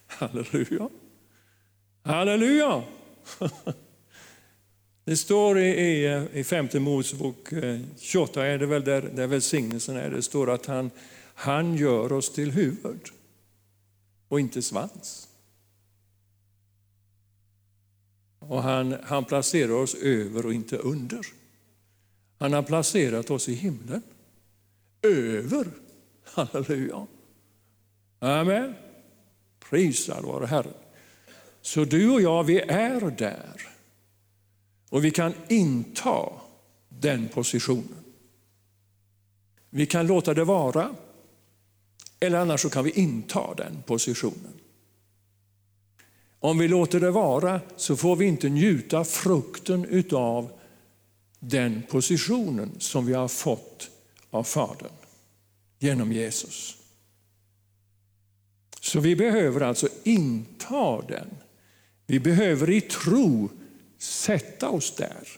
[0.06, 0.88] Halleluja.
[2.02, 2.82] Halleluja.
[5.04, 9.96] Det står i, i, i femte Mosebok eh, 28, är det väl där, där välsignelsen
[9.96, 10.90] är, det står att han,
[11.34, 13.00] han gör oss till huvud
[14.28, 15.27] och inte svans.
[18.48, 21.26] Och han, han placerar oss över och inte under.
[22.38, 24.02] Han har placerat oss i himlen.
[25.02, 25.66] Över.
[26.24, 27.06] Halleluja.
[28.18, 28.74] Amen.
[29.70, 30.74] Prisad vare Herren.
[31.61, 33.68] Så du och jag, vi är där.
[34.90, 36.32] Och vi kan inta
[36.88, 38.04] den positionen.
[39.70, 40.94] Vi kan låta det vara,
[42.20, 44.58] eller annars så kan vi inta den positionen.
[46.40, 50.51] Om vi låter det vara så får vi inte njuta frukten utav
[51.40, 53.90] den positionen som vi har fått
[54.31, 54.92] av Fadern
[55.79, 56.77] genom Jesus.
[58.81, 61.29] Så vi behöver alltså inta den.
[62.07, 63.48] Vi behöver i tro
[63.98, 65.29] sätta oss där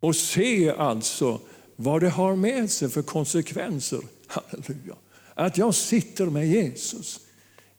[0.00, 1.40] och se alltså
[1.76, 4.00] vad det har med sig för konsekvenser.
[4.26, 4.96] Halleluja.
[5.34, 7.20] Att jag sitter med Jesus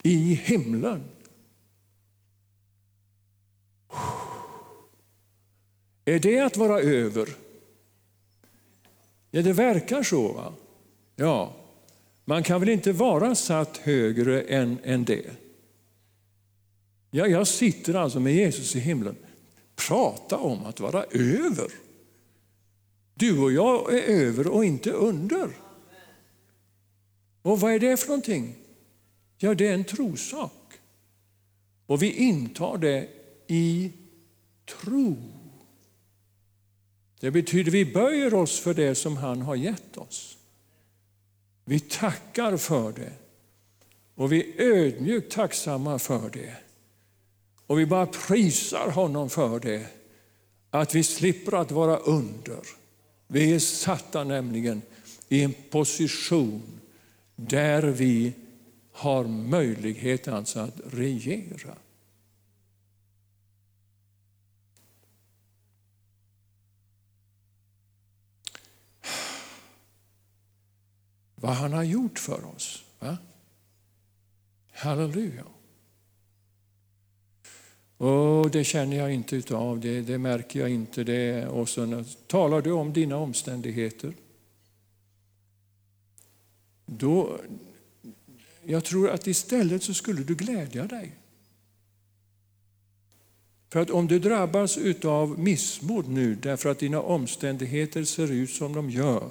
[0.03, 1.03] i himlen.
[6.06, 7.30] Är det att vara över?
[9.32, 10.34] Ja, det verkar så.
[10.34, 10.54] Va?
[11.15, 11.56] Ja,
[12.25, 15.25] man kan väl inte vara satt högre än, än det?
[17.12, 19.15] Ja, jag sitter alltså med Jesus i himlen.
[19.75, 21.71] Prata om att vara över.
[23.13, 25.49] Du och jag är över och inte under.
[27.41, 28.56] Och vad är det för någonting?
[29.38, 30.73] Ja, det är en trosak.
[31.86, 33.18] Och vi intar det
[33.51, 33.91] i
[34.65, 35.17] tro.
[37.19, 40.37] Det betyder att vi böjer oss för det som han har gett oss.
[41.65, 43.12] Vi tackar för det
[44.15, 46.56] och vi är ödmjukt tacksamma för det.
[47.67, 49.87] Och vi bara prisar honom för det,
[50.69, 52.60] att vi slipper att vara under.
[53.27, 54.81] Vi är satta nämligen
[55.29, 56.62] i en position
[57.35, 58.33] där vi
[58.91, 61.75] har möjlighet alltså att regera.
[71.42, 72.83] Vad han har gjort för oss.
[73.00, 73.17] Va?
[74.71, 75.44] Halleluja.
[77.98, 81.04] Och det känner jag inte utav, det, det märker jag inte.
[81.04, 81.48] Det.
[81.48, 84.13] Och så talar du om dina omständigheter.
[86.85, 87.40] Då,
[88.63, 91.15] jag tror att istället så skulle du glädja dig.
[93.69, 98.73] För att om du drabbas av missmod nu därför att dina omständigheter ser ut som
[98.73, 99.29] de gör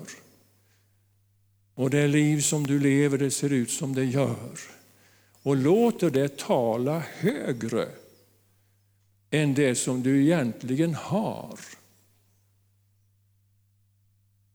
[1.78, 4.58] och det liv som du lever det ser ut som det gör
[5.42, 7.88] och låter det tala högre
[9.30, 11.58] än det som du egentligen har.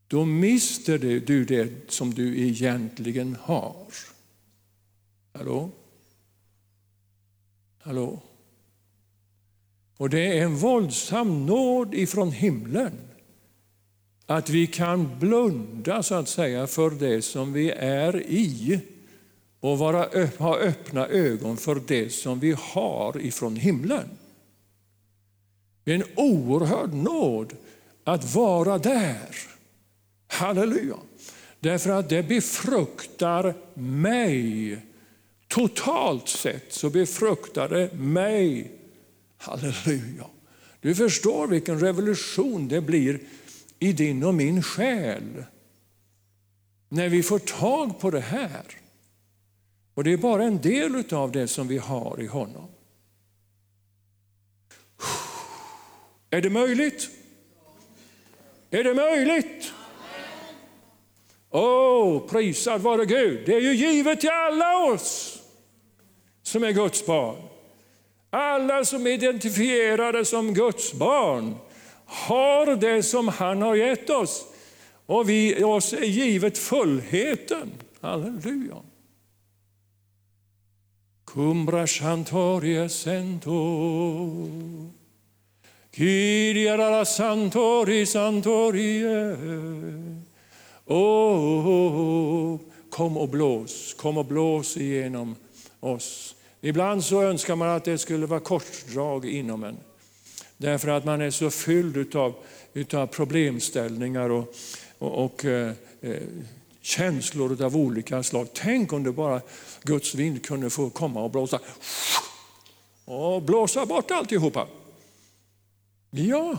[0.07, 3.88] Då mister du det som du egentligen har.
[5.34, 5.71] Hallå?
[7.80, 8.21] Hallå?
[9.97, 13.12] Och det är en våldsam nåd ifrån himlen
[14.26, 18.80] att vi kan blunda så att säga för det som vi är i
[19.59, 24.09] och vara, ha öppna ögon för det som vi har ifrån himlen.
[25.84, 27.53] Det är en oerhörd nåd
[28.03, 29.38] att vara där.
[30.28, 30.97] Halleluja!
[31.59, 34.78] Därför att det befruktar mig.
[35.47, 38.71] Totalt sett så befruktar det mig.
[39.38, 40.26] Halleluja!
[40.82, 43.19] Du förstår vilken revolution det blir
[43.84, 45.43] i din och min själ
[46.89, 48.65] när vi får tag på det här.
[49.93, 52.69] Och det är bara en del av det som vi har i honom.
[56.29, 57.09] Är det möjligt?
[58.69, 59.73] Är det möjligt?
[61.49, 63.45] Åh, oh, prisad vare Gud.
[63.45, 65.41] Det är ju givet till alla oss
[66.43, 67.41] som är Guds barn.
[68.29, 71.55] Alla som är identifierade som Guds barn
[72.14, 74.45] har det som han har gett oss.
[75.05, 77.72] Och vi, oss är givet fullheten.
[78.01, 78.78] Halleluja.
[81.26, 83.51] Cumbra chantoria sento.
[85.91, 89.38] Kyria santori santorie.
[90.86, 92.59] Oh, oh, oh,
[92.89, 95.36] kom och blås, kom och blås igenom
[95.80, 96.36] oss.
[96.61, 99.78] Ibland så önskar man att det skulle vara korsdrag inom en.
[100.58, 102.36] Därför att man är så fylld utav,
[102.74, 104.56] utav problemställningar och,
[104.97, 106.22] och, och eh, eh
[106.84, 108.47] känslor av olika slag.
[108.54, 109.41] Tänk om det bara
[109.84, 111.60] Guds vind kunde få komma och blåsa
[113.06, 114.68] och blåsa bort alltihopa.
[116.10, 116.58] Ja,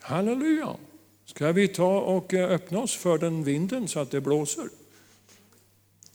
[0.00, 0.76] halleluja.
[1.24, 4.68] Ska vi ta och eh, öppna oss för den vinden så att det blåser?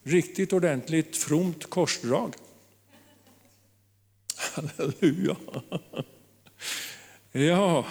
[0.04, 2.34] Riktigt ordentligt fromt korsdrag.
[4.38, 5.36] Halleluja.
[7.38, 7.86] Ja,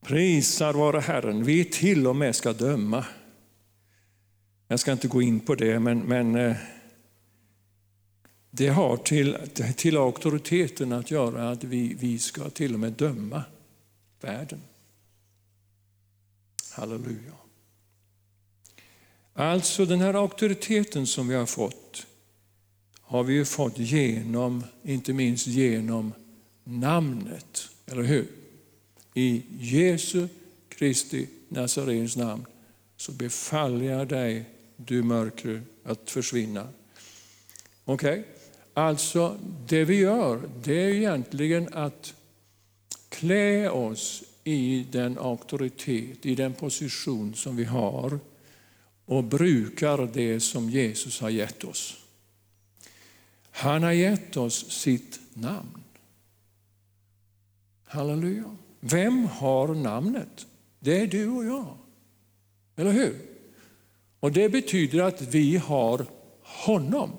[0.00, 1.44] prisar vare Herren.
[1.44, 3.06] Vi till och med ska döma.
[4.68, 6.56] Jag ska inte gå in på det, men, men eh,
[8.50, 9.36] det har till,
[9.76, 13.44] till auktoriteten att göra att vi, vi ska till och med döma
[14.20, 14.60] världen.
[16.72, 17.32] Halleluja.
[19.34, 22.06] Alltså den här auktoriteten som vi har fått
[23.00, 26.12] har vi ju fått genom, inte minst genom
[26.64, 28.26] namnet, eller hur?
[29.14, 30.28] I Jesu
[30.68, 32.46] Kristi Nazarens namn
[32.96, 34.44] så befaller jag dig,
[34.76, 36.68] du mörker, att försvinna.
[37.84, 38.20] Okej?
[38.20, 38.24] Okay?
[38.74, 39.38] Alltså,
[39.68, 42.14] det vi gör, det är egentligen att
[43.08, 48.18] klä oss i den auktoritet, i den position som vi har
[49.04, 51.96] och brukar det som Jesus har gett oss.
[53.50, 55.81] Han har gett oss sitt namn.
[57.92, 58.56] Halleluja.
[58.80, 60.46] Vem har namnet?
[60.78, 61.78] Det är du och jag.
[62.76, 63.16] Eller hur?
[64.20, 66.06] Och Det betyder att vi har
[66.42, 67.10] honom.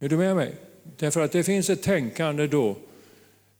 [0.00, 0.56] Är du med mig?
[0.96, 2.76] Därför att det finns ett tänkande då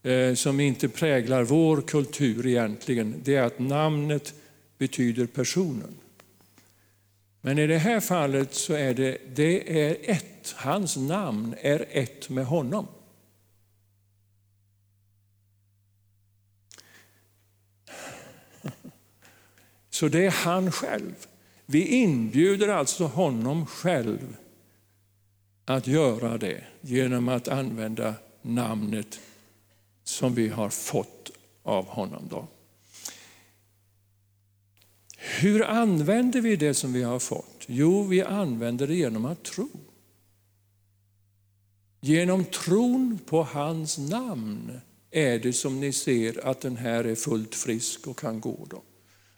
[0.03, 3.15] eh, som inte präglar vår kultur egentligen.
[3.23, 4.33] Det är att namnet
[4.77, 5.95] betyder personen.
[7.41, 10.55] Men i det här fallet så är det, det är ett.
[10.55, 12.87] Hans namn är ett med honom.
[19.93, 21.27] Så det är han själv.
[21.65, 24.35] Vi inbjuder alltså honom själv
[25.65, 29.19] att göra det genom att använda namnet
[30.03, 31.31] som vi har fått
[31.63, 32.27] av honom.
[32.29, 32.47] Då.
[35.17, 37.65] Hur använder vi det som vi har fått?
[37.67, 39.69] Jo, vi använder det genom att tro.
[41.99, 44.79] Genom tron på hans namn
[45.11, 48.67] är det som ni ser att den här är fullt frisk och kan gå.
[48.69, 48.81] Då.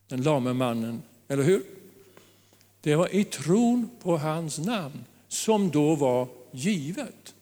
[0.08, 1.64] Den lame mannen, eller hur?
[2.82, 7.36] Det var i tron på hans namn som då var givet.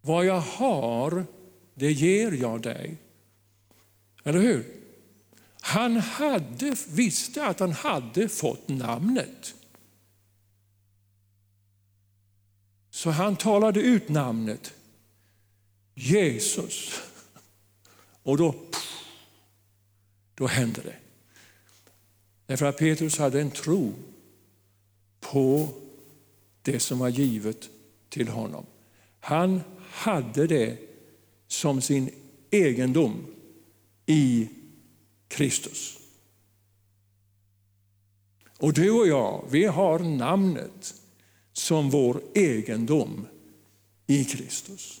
[0.00, 1.26] Vad jag har,
[1.74, 2.96] det ger jag dig.
[4.24, 4.80] Eller hur?
[5.60, 9.54] Han hade, visste att han hade fått namnet.
[12.90, 14.74] Så han talade ut namnet
[15.94, 17.00] Jesus.
[18.22, 18.54] Och då,
[20.34, 20.96] då hände det.
[22.50, 23.94] Därför att Petrus hade en tro
[25.20, 25.68] på
[26.62, 27.70] det som var givet
[28.08, 28.66] till honom.
[29.20, 30.78] Han hade det
[31.46, 32.10] som sin
[32.50, 33.26] egendom
[34.06, 34.48] i
[35.28, 35.98] Kristus.
[38.58, 40.94] Och du och jag, vi har namnet
[41.52, 43.26] som vår egendom
[44.06, 45.00] i Kristus.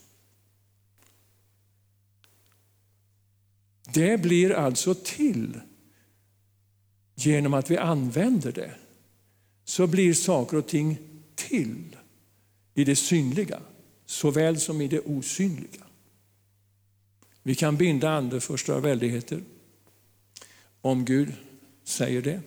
[3.92, 5.60] Det blir alltså till
[7.26, 8.74] genom att vi använder det.
[9.64, 10.98] Så blir saker och ting
[11.34, 11.96] till
[12.74, 13.60] i det synliga
[14.06, 15.84] såväl som i det osynliga.
[17.42, 19.42] Vi kan binda ande för väldigheter.
[20.80, 21.32] Om Gud
[21.84, 22.40] säger det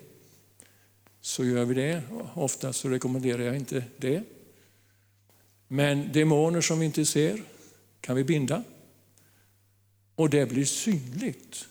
[1.21, 2.01] så gör vi det.
[2.33, 4.23] Ofta så rekommenderar jag inte det.
[5.67, 7.43] Men demoner som vi inte ser
[8.01, 8.63] kan vi binda.
[10.15, 11.67] Och det blir synligt.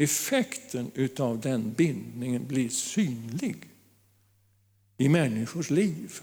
[0.00, 3.56] Effekten av den bindningen blir synlig
[4.98, 6.20] i människors liv.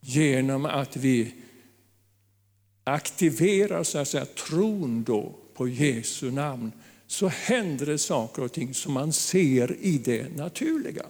[0.00, 1.34] Genom att vi
[2.84, 6.72] aktiverar så att säga, tron då på Jesu namn
[7.06, 11.06] så händer det saker och ting som man ser i det naturliga.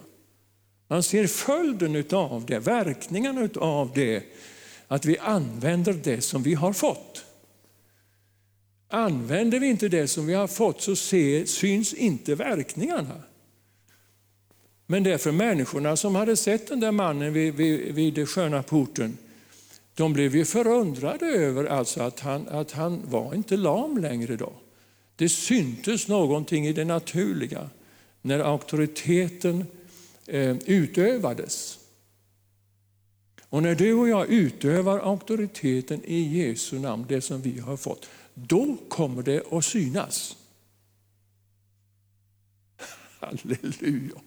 [0.89, 4.25] Man ser följden av det, verkningarna av det,
[4.89, 7.26] att vi använder det som vi har fått.
[8.89, 13.23] Använder vi inte det som vi har fått så syns inte verkningarna.
[14.87, 19.19] Men därför människorna som hade sett den där mannen vid, vid, vid den sköna porten,
[19.95, 24.53] de blev ju förundrade över alltså att, han, att han var inte lam längre då.
[25.17, 27.71] Det syntes någonting i det naturliga
[28.23, 29.65] när auktoriteten
[30.27, 31.79] eh, utövades.
[33.49, 38.09] Och när du och jag utövar auktoriteten i Jesu namn, det som vi har fått,
[38.39, 40.37] då kommer det att synas.
[43.21, 44.21] Halleluja!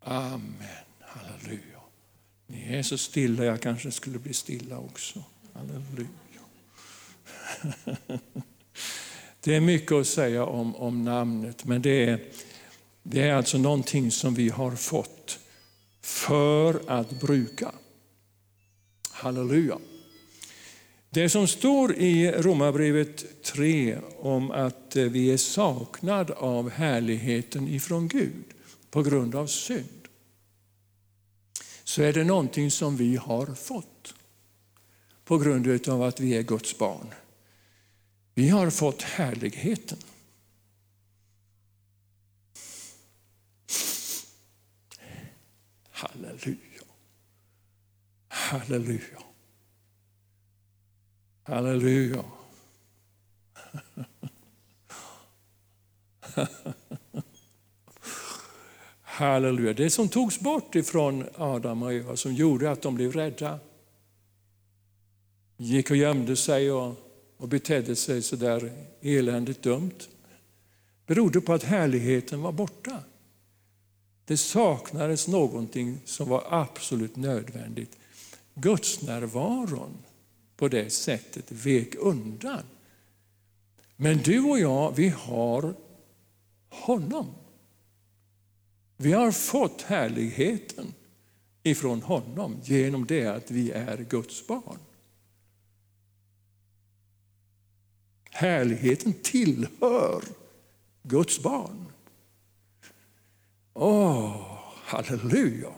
[0.00, 0.54] Amen.
[1.00, 1.80] Halleluja.
[2.46, 5.24] Ni är så stilla, jag kanske skulle bli stilla också.
[5.52, 6.08] Halleluja.
[9.40, 12.24] Det är mycket att säga om, om namnet, men det är,
[13.02, 15.38] det är alltså någonting som vi har fått
[16.04, 17.72] för att bruka.
[19.10, 19.78] Halleluja.
[21.10, 28.44] Det som står i Romarbrevet 3 om att vi är saknad av härligheten ifrån Gud
[28.90, 30.08] på grund av synd,
[31.84, 34.14] så är det någonting som vi har fått
[35.24, 37.14] på grund av att vi är Guds barn.
[38.34, 39.98] Vi har fått härligheten.
[45.94, 46.82] Halleluja.
[48.28, 49.18] Halleluja.
[51.42, 52.24] Halleluja.
[59.02, 59.72] Halleluja.
[59.72, 63.58] Det som togs bort ifrån Adam och Eva som gjorde att de blev rädda.
[65.56, 66.94] Gick och gömde sig och,
[67.36, 69.98] och betedde sig så där eländigt dumt.
[71.06, 73.02] berodde på att härligheten var borta.
[74.24, 77.98] Det saknades någonting som var absolut nödvändigt.
[78.54, 79.96] Guds närvaron
[80.56, 82.62] på det sättet vek undan.
[83.96, 85.74] Men du och jag, vi har
[86.68, 87.26] honom.
[88.96, 90.94] Vi har fått härligheten
[91.62, 94.78] ifrån honom genom det att vi är Guds barn.
[98.30, 100.24] Härligheten tillhör
[101.02, 101.83] Guds barn.
[103.74, 104.36] Åh, oh,
[104.84, 105.70] halleluja!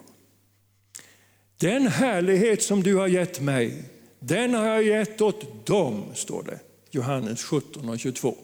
[1.57, 3.83] Den härlighet som du har gett mig,
[4.19, 6.61] den har jag gett åt dem, står det.
[6.91, 8.37] Johannes 17 och 22.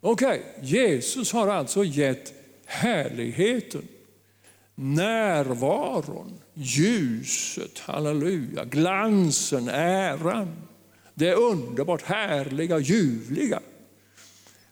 [0.00, 2.32] Okej, okay, Jesus har alltså gett
[2.64, 3.88] härligheten,
[4.74, 10.56] närvaron, ljuset, halleluja, glansen, äran,
[11.14, 13.60] det underbart härliga, ljuvliga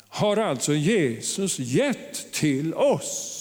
[0.09, 3.38] har alltså Jesus gett till oss.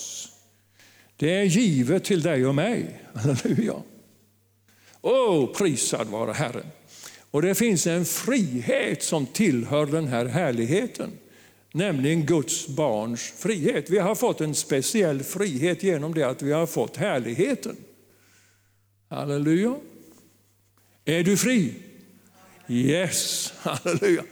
[1.18, 3.02] Det är givet till dig och mig.
[3.14, 3.84] Halleluja.
[5.02, 6.66] Åh, oh, prisad vare Herren.
[7.32, 11.12] Och det finns en frihet som tillhör den här härligheten
[11.78, 13.90] nämligen Guds barns frihet.
[13.90, 17.76] Vi har fått en speciell frihet genom det att vi har fått härligheten.
[19.10, 19.76] Halleluja.
[21.06, 21.74] Är du fri?
[22.68, 24.24] Yes, halleluja.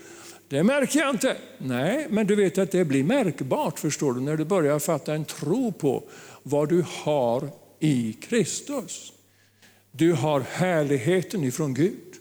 [0.48, 1.36] Det märker jag inte.
[1.58, 5.24] Nej, men du vet att det blir märkbart förstår du, när du börjar fatta en
[5.24, 6.04] tro på
[6.48, 9.12] vad du har i Kristus.
[9.90, 12.14] Du har härligheten ifrån Gud.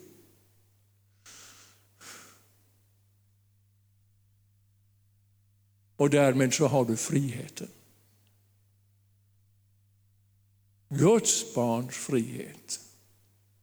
[5.95, 7.67] Och därmed så har du friheten.
[10.89, 12.79] Guds barns frihet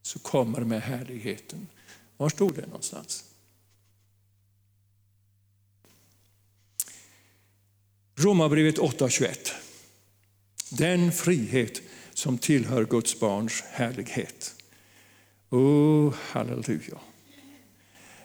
[0.02, 1.68] så kommer med härligheten.
[2.16, 3.24] Var stod det någonstans?
[8.14, 9.71] Romarbrevet 8.21.
[10.78, 11.82] Den frihet
[12.14, 14.54] som tillhör Guds barns härlighet.
[15.50, 16.98] Oh, halleluja.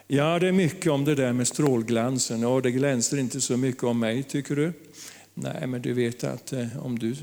[0.06, 3.82] Ja, det är mycket om det där med strålglansen och det glänser inte så mycket
[3.82, 4.72] om mig, tycker du?
[5.34, 7.16] Nej, men du vet att eh, om du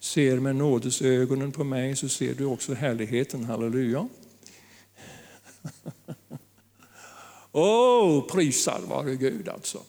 [0.00, 4.08] ser med nådesögonen på mig så ser du också härligheten, halleluja.
[7.52, 9.82] Åh, oh, prisad vare Gud alltså.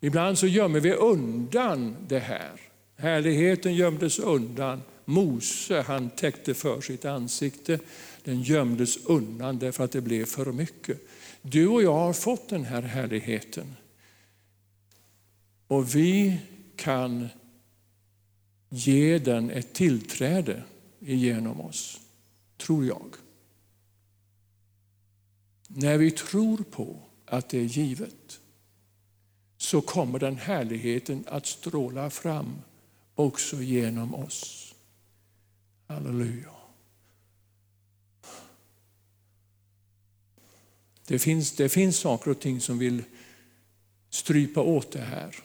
[0.00, 2.69] Ibland så gömmer vi undan det här.
[3.00, 4.82] Härligheten gömdes undan.
[5.04, 7.78] Mose han täckte för sitt ansikte.
[8.24, 11.00] Den gömdes undan därför att det blev för mycket.
[11.42, 13.74] Du och jag har fått den här härligheten.
[15.66, 16.38] Och vi
[16.76, 17.28] kan
[18.68, 20.62] ge den ett tillträde
[20.98, 22.00] genom oss,
[22.56, 23.14] tror jag.
[25.68, 28.40] När vi tror på att det är givet
[29.56, 32.56] så kommer den härligheten att stråla fram
[33.20, 34.74] också genom oss.
[35.86, 36.50] Halleluja.
[41.06, 43.02] Det finns, det finns saker och ting som vill
[44.10, 45.36] strypa åt det här.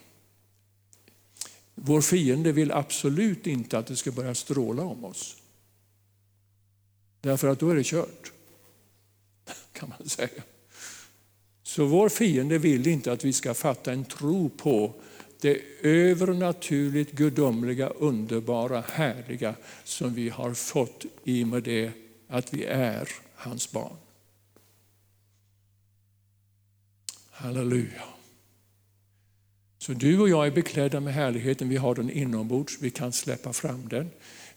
[1.74, 5.36] Vår fiende vill absolut inte att det ska börja stråla om oss.
[7.20, 8.32] Därför att då är det kört,
[9.72, 10.42] kan man säga.
[11.62, 14.94] Så vår fiende vill inte att vi ska fatta en tro på
[15.46, 21.90] det övernaturligt gudomliga, underbara, härliga som vi har fått i och med det
[22.28, 23.96] att vi är hans barn.
[27.30, 28.02] Halleluja.
[29.78, 33.52] Så du och jag är beklädda med härligheten, vi har den inombords, vi kan släppa
[33.52, 34.10] fram den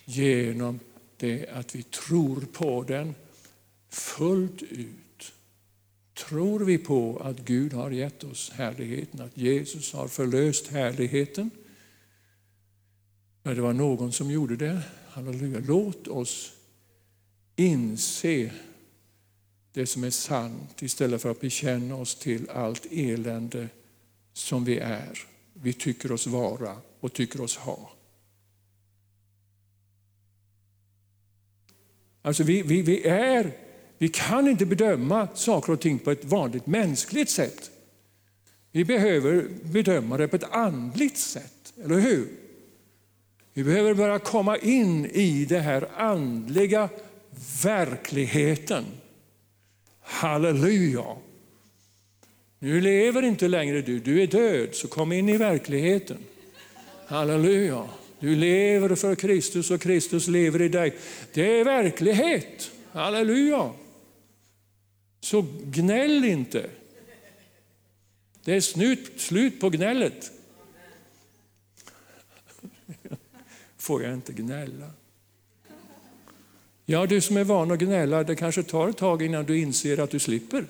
[0.06, 0.80] genom
[1.18, 3.16] det att vi tror på den
[3.90, 5.09] fullt ut.
[6.28, 11.52] Tror vi på att Gud har gett oss härligheten, att Jesus har förlöst härligheten?
[13.44, 14.82] Det var någon som gjorde det.
[15.08, 15.60] Halleluja.
[15.68, 16.54] Låt oss
[17.56, 18.52] inse
[19.74, 23.70] det som är sant istället för att bekänna oss till allt elände
[24.34, 25.20] som vi är,
[25.54, 27.92] vi tycker oss vara och tycker oss ha.
[32.22, 33.58] Alltså vi, vi, vi, är,
[34.02, 37.72] vi kan inte bedöma saker och ting på ett vanligt mänskligt sätt.
[38.72, 42.28] Vi behöver bedöma det på ett andligt sätt, eller hur?
[43.54, 46.90] Vi behöver börja komma in i den här andliga
[47.64, 48.86] verkligheten.
[50.02, 51.06] Halleluja!
[52.60, 56.18] Nu lever inte längre du, du är död, så kom in i verkligheten.
[57.08, 57.86] Halleluja!
[58.20, 60.96] Du lever för Kristus och Kristus lever i dig.
[61.34, 62.72] Det är verklighet.
[62.92, 63.72] Halleluja!
[65.20, 66.70] Så gnäll inte.
[68.44, 70.32] Det är slut, slut på gnället.
[73.78, 74.92] Får jag inte gnälla?
[76.86, 80.00] Ja, du som är van att gnälla, det kanske tar ett tag innan du inser
[80.00, 80.66] att du slipper.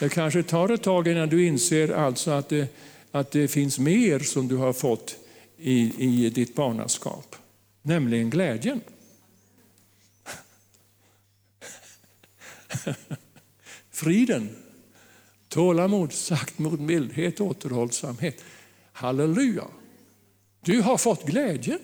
[0.00, 2.68] Det kanske tar ett tag innan du inser alltså att, det,
[3.10, 5.16] att det finns mer som du har fått
[5.56, 7.36] i, i ditt barnaskap,
[7.82, 8.80] nämligen glädjen.
[13.90, 14.56] Friden,
[15.48, 18.44] tålamod, saktmod, mildhet, återhållsamhet.
[18.92, 19.66] Halleluja!
[20.60, 21.78] Du har fått glädjen.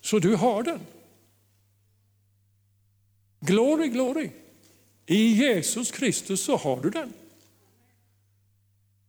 [0.00, 0.80] Så du har den.
[3.40, 4.30] Glory, glory.
[5.06, 7.12] I Jesus Kristus så har du den.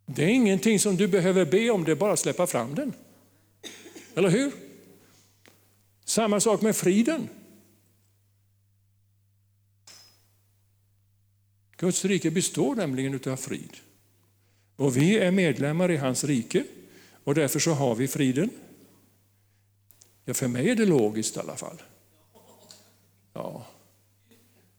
[0.05, 2.93] Det är ingenting som du behöver be om, det är bara att släppa fram den.
[4.15, 4.68] Eller hur?
[6.09, 7.29] Samma sak med friden.
[11.77, 13.77] Guds rike består nämligen av frid.
[14.75, 16.63] Och vi är medlemmar i hans rike
[17.23, 18.49] och därför så har vi friden.
[20.25, 21.81] Ja, för mig är det logiskt i alla fall.
[23.33, 23.67] Ja.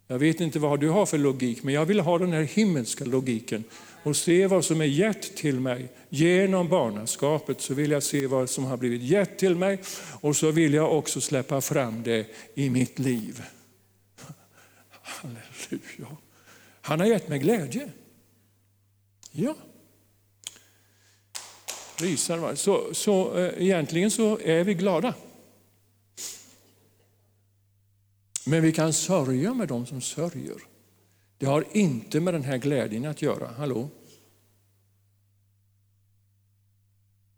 [0.07, 3.05] Jag vet inte vad du har för logik, men jag vill ha den här himmelska
[3.05, 3.64] logiken
[4.03, 7.61] och se vad som är gett till mig genom barnaskapet.
[7.61, 9.79] Så vill jag se vad som har blivit gett till mig
[10.21, 13.43] och så vill jag också släppa fram det i mitt liv.
[15.03, 16.17] Halleluja.
[16.81, 17.93] Han har gett mig glädje.
[19.33, 19.55] Ja.
[21.97, 25.15] Rysar, så, så äh, egentligen så är vi glada.
[28.47, 30.70] Men vi kan sörja med dem som sörjer.
[31.41, 33.47] Det har inte med den här glädjen att göra.
[33.47, 33.88] Hallå?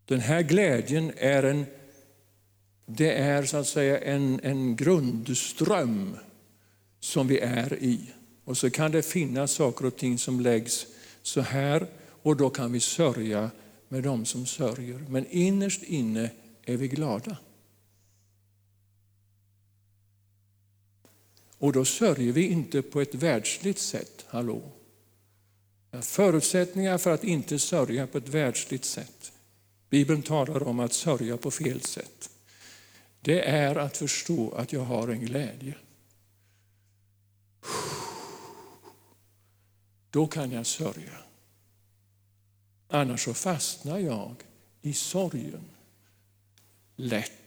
[0.04, 1.66] Den här glädjen är en,
[2.86, 6.16] det är så att säga en, en grundström
[7.00, 8.00] som vi är i.
[8.44, 10.86] Och så kan det finnas saker och ting som läggs
[11.22, 11.86] så här
[12.22, 13.50] och då kan vi sörja
[13.88, 15.04] med dem som sörjer.
[15.08, 16.30] Men innerst inne
[16.64, 17.36] är vi glada.
[21.62, 24.24] Och då sörjer vi inte på ett världsligt sätt.
[24.28, 24.62] Hallå?
[26.00, 29.32] Förutsättningar för att inte sörja på ett världsligt sätt.
[29.90, 32.30] Bibeln talar om att sörja på fel sätt.
[33.20, 35.74] Det är att förstå att jag har en glädje.
[40.10, 41.18] Då kan jag sörja.
[42.88, 44.34] Annars så fastnar jag
[44.80, 45.64] i sorgen
[46.96, 47.41] lätt.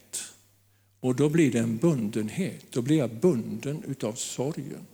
[1.06, 4.88] Och då blir det en bundenhet, då blir jag bunden utav sorgen.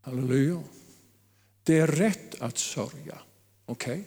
[0.00, 0.62] Halleluja.
[1.62, 3.18] Det är rätt att sörja.
[3.66, 4.04] Okej?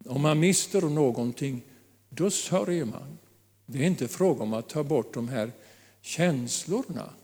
[0.00, 0.12] Okay?
[0.14, 1.62] Om man mister någonting,
[2.08, 3.18] då sörjer man.
[3.66, 5.52] Det är inte fråga om att ta bort de här
[6.00, 7.14] känslorna.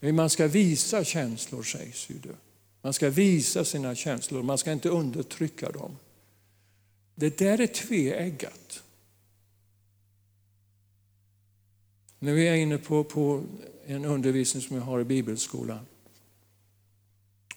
[0.00, 2.36] Man ska visa känslor, sägs ju det.
[2.84, 5.96] Man ska visa sina känslor, man ska inte undertrycka dem.
[7.14, 8.82] Det där är tveeggat.
[12.18, 13.44] Nu är jag inne på, på
[13.86, 15.86] en undervisning som jag har i bibelskolan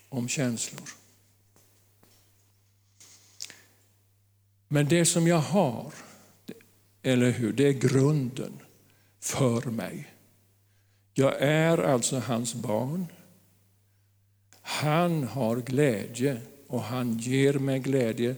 [0.09, 0.89] om känslor.
[4.67, 5.93] Men det som jag har,
[7.01, 8.59] eller hur, det är grunden
[9.19, 10.13] för mig.
[11.13, 13.05] Jag är alltså hans barn.
[14.69, 18.35] Han har glädje och han ger mig glädje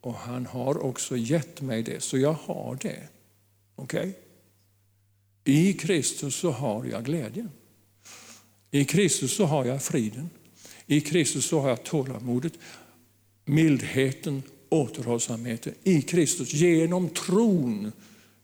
[0.00, 3.08] och han har också gett mig det, så jag har det.
[3.74, 4.08] Okej?
[4.08, 4.12] Okay?
[5.44, 7.50] I Kristus så har jag glädjen.
[8.70, 10.30] I Kristus så har jag friden.
[10.86, 12.52] I Kristus så har jag tålamodet,
[13.44, 15.74] mildheten, återhållsamheten.
[15.82, 17.92] I Kristus, genom tron,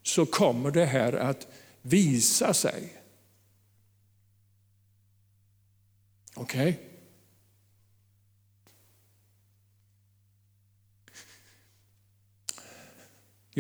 [0.03, 1.47] så kommer det här att
[1.83, 2.93] visa sig.
[6.35, 6.69] Okej?
[6.69, 6.90] Okay?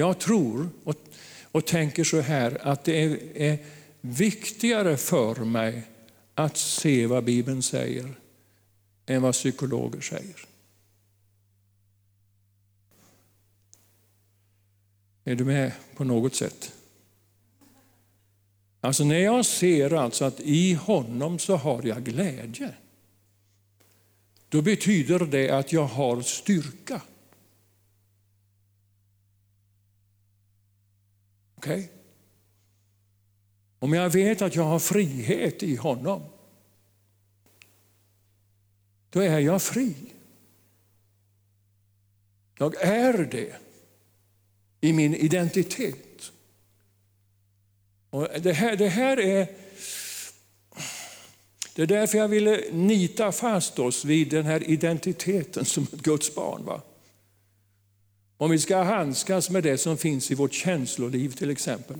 [0.00, 0.96] Jag tror och,
[1.52, 3.58] och tänker så här att det är, är
[4.00, 5.82] viktigare för mig
[6.34, 8.14] att se vad Bibeln säger
[9.06, 10.46] än vad psykologer säger.
[15.24, 16.72] Är du med på något sätt?
[18.80, 22.74] Alltså när jag ser alltså att i honom så har jag glädje,
[24.48, 27.00] då betyder det att jag har styrka.
[31.60, 31.74] Okej?
[31.74, 31.88] Okay?
[33.78, 36.22] Om jag vet att jag har frihet i honom,
[39.10, 39.94] då är jag fri.
[42.58, 43.56] Jag är det
[44.80, 46.32] i min identitet.
[48.10, 49.48] Och det, här, det här är
[51.74, 56.34] det är därför jag ville nita fast oss vid den här identiteten som ett Guds
[56.34, 56.64] barn.
[56.64, 56.82] Va?
[58.40, 61.96] Om vi ska handskas med det som finns i vårt känsloliv till exempel,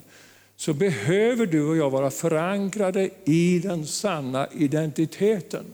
[0.57, 5.65] så behöver du och jag vara förankrade i den sanna identiteten.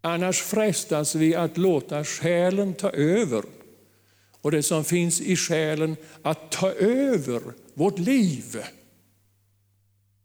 [0.00, 3.44] Annars frestas vi att låta själen ta över.
[4.40, 7.40] Och det som finns i själen att ta över
[7.74, 8.62] vårt liv.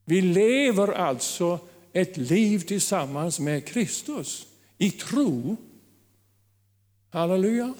[0.05, 1.59] Vi lever alltså
[1.93, 4.47] ett liv tillsammans med Kristus
[4.77, 5.57] i tro.
[7.09, 7.73] Halleluja.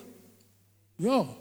[1.02, 1.36] Ja.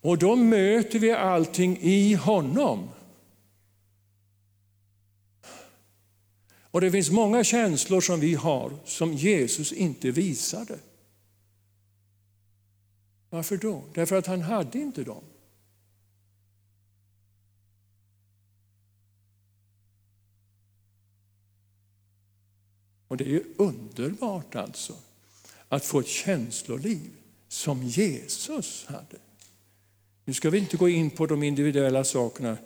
[0.00, 2.88] Och då möter vi allting i honom.
[6.70, 10.78] Och det finns många känslor som vi har som Jesus inte visade.
[13.30, 13.84] Varför då?
[13.94, 15.24] Därför att han hade inte dem.
[23.08, 24.96] Och det är underbart alltså
[25.68, 29.16] att få ett känsloliv som Jesus hade.
[30.24, 32.56] Nu ska vi inte gå in på de individuella sakerna.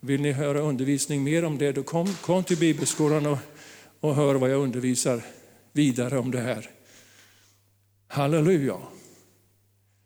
[0.00, 3.38] Vill ni höra undervisning mer om det, då kom, kom till Bibelskolan och,
[4.00, 5.22] och hör vad jag undervisar
[5.72, 6.70] vidare om det här.
[8.06, 8.76] Halleluja.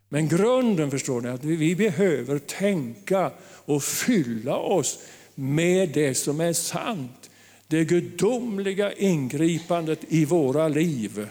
[0.08, 3.32] Men grunden förstår ni, att vi behöver tänka
[3.64, 4.98] och fylla oss
[5.34, 7.30] med det som är sant.
[7.66, 11.28] Det gudomliga ingripandet i våra liv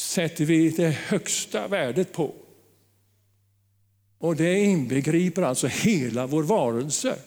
[0.00, 2.34] sätter vi det högsta värdet på.
[4.18, 7.18] Och det inbegriper alltså hela vår varelse.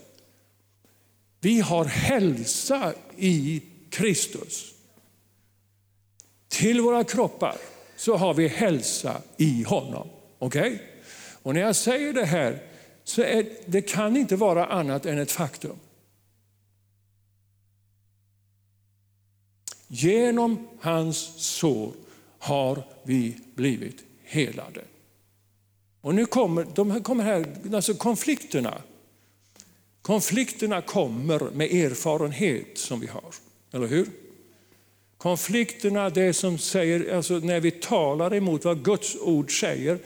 [1.39, 4.73] Vi har hälsa i Kristus.
[6.47, 7.57] Till våra kroppar
[7.95, 10.09] så har vi hälsa i honom.
[10.39, 10.73] Okej?
[10.73, 10.79] Okay?
[11.43, 12.63] Och när jag säger det här
[13.03, 15.75] så är, det kan inte vara annat än ett faktum.
[19.87, 22.02] Genom hans sår
[22.43, 24.81] har vi blivit helade.
[26.01, 28.81] Och nu kommer, de kommer här, alltså konflikterna.
[30.01, 33.33] Konflikterna kommer med erfarenhet som vi har,
[33.71, 34.07] eller hur?
[35.17, 39.99] Konflikterna, det som säger, alltså när vi talar emot vad Guds ord säger,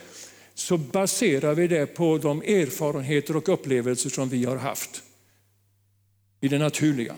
[0.53, 5.03] så baserar vi det på de erfarenheter och upplevelser som vi har haft
[6.41, 7.15] i det naturliga.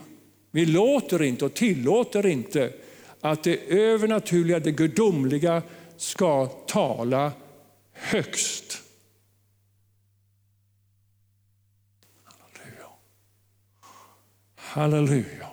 [0.51, 2.74] Vi låter inte och tillåter inte
[3.22, 5.61] att det övernaturliga, det gudomliga
[5.97, 7.32] ska tala
[7.91, 8.82] högst.
[12.24, 12.89] Halleluja.
[14.55, 15.47] Halleluja.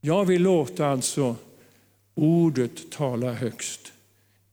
[0.00, 1.36] Jag vill låta alltså
[2.14, 3.92] ordet tala högst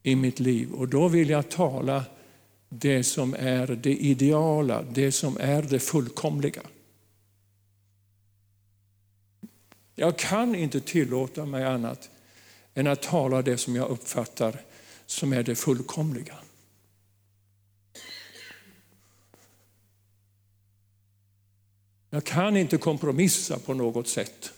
[0.04, 2.04] i mitt liv och då vill jag tala
[2.70, 6.62] det som är det ideala, det som är det fullkomliga.
[10.00, 12.10] Jag kan inte tillåta mig annat
[12.74, 14.62] än att tala det som jag uppfattar
[15.06, 16.36] som är det fullkomliga.
[22.10, 24.54] Jag kan inte kompromissa på något sätt.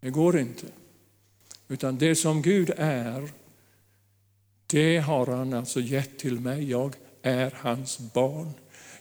[0.00, 0.66] Det går inte.
[1.68, 3.30] Utan det som Gud är,
[4.66, 6.70] det har han alltså gett till mig.
[6.70, 8.52] Jag är hans barn.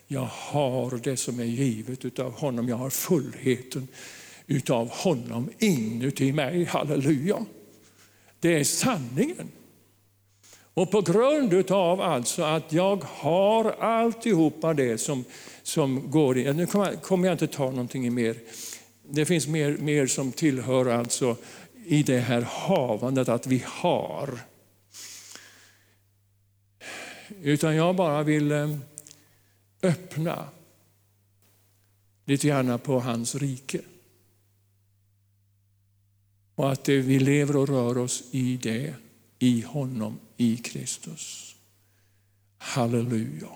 [0.07, 2.69] Jag har det som är givet av honom.
[2.69, 3.87] Jag har fullheten
[4.47, 6.63] utav honom inuti mig.
[6.63, 7.45] Halleluja.
[8.39, 9.51] Det är sanningen.
[10.73, 15.23] Och på grund av alltså att jag har alltihopa det som,
[15.63, 16.57] som går in.
[16.57, 16.65] Nu
[17.01, 18.35] kommer jag inte ta någonting mer.
[19.09, 21.35] Det finns mer, mer som tillhör alltså
[21.85, 24.39] i det här havandet att vi har.
[27.41, 28.75] Utan jag bara vill eh,
[29.87, 30.49] öppna
[32.25, 33.81] lite grann på hans rike.
[36.55, 38.95] Och att vi lever och rör oss i det,
[39.39, 41.55] i honom, i Kristus.
[42.57, 43.51] Halleluja.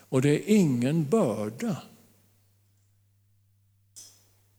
[0.00, 1.82] Och det är ingen börda.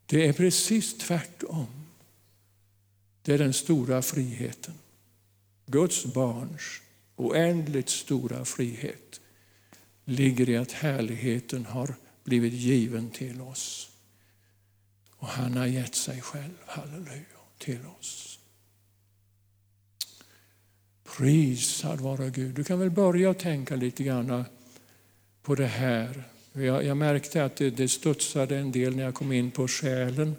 [0.06, 1.66] Det är precis tvärtom.
[3.22, 4.74] Det är den stora friheten.
[5.66, 6.80] Guds barns
[7.16, 9.20] oändligt stora frihet
[10.04, 11.94] ligger i att härligheten har
[12.24, 13.90] blivit given till oss.
[15.16, 17.24] Och han har gett sig själv, halleluja,
[17.58, 18.38] till oss.
[21.16, 22.54] Prisad vara Gud.
[22.54, 24.44] Du kan väl börja tänka lite grann
[25.42, 26.24] på det här.
[26.52, 30.36] Jag, jag märkte att det, det studsade en del när jag kom in på själen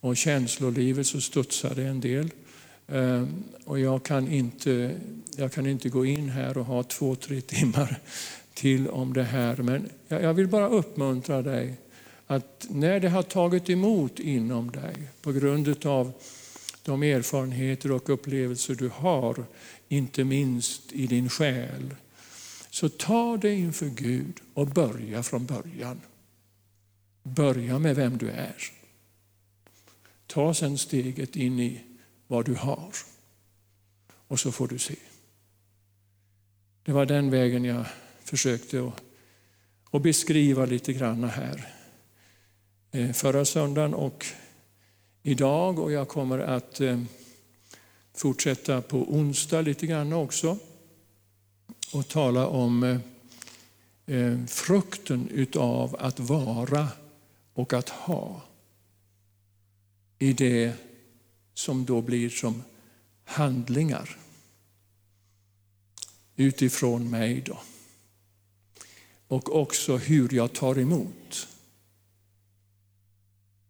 [0.00, 2.30] och känslolivet så studsade en del.
[2.88, 4.94] Ehm, och jag kan, inte,
[5.36, 7.98] jag kan inte gå in här och ha två, tre timmar
[8.60, 9.56] till om det här.
[9.56, 11.76] Men jag vill bara uppmuntra dig
[12.26, 16.12] att när det har tagit emot inom dig på grund av
[16.82, 19.44] de erfarenheter och upplevelser du har,
[19.88, 21.94] inte minst i din själ,
[22.70, 26.00] så ta det inför Gud och börja från början.
[27.22, 28.56] Börja med vem du är.
[30.26, 31.80] Ta sedan steget in i
[32.26, 32.92] vad du har.
[34.28, 34.96] Och så får du se.
[36.82, 37.84] Det var den vägen jag
[38.24, 38.92] försökte
[39.90, 41.74] att, beskriva lite grann här
[42.90, 44.26] eh, förra söndagen och
[45.22, 45.78] idag.
[45.78, 47.02] Och jag kommer att eh,
[48.14, 50.58] fortsätta på onsdag lite grann också
[51.92, 53.00] och tala om
[54.06, 56.88] eh, frukten utav att vara
[57.54, 58.42] och att ha
[60.18, 60.72] i det
[61.54, 62.62] som då blir som
[63.24, 64.16] handlingar
[66.36, 67.42] utifrån mig.
[67.46, 67.58] Då.
[69.30, 71.48] Och också hur jag tar emot.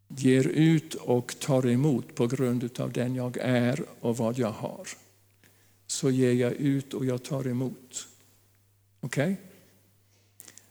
[0.08, 4.88] Ger ut och tar emot på grund av den jag är och vad jag har.
[5.86, 8.08] så ger jag ut och jag tar emot.
[9.00, 9.32] Okej?
[9.32, 9.36] Okay?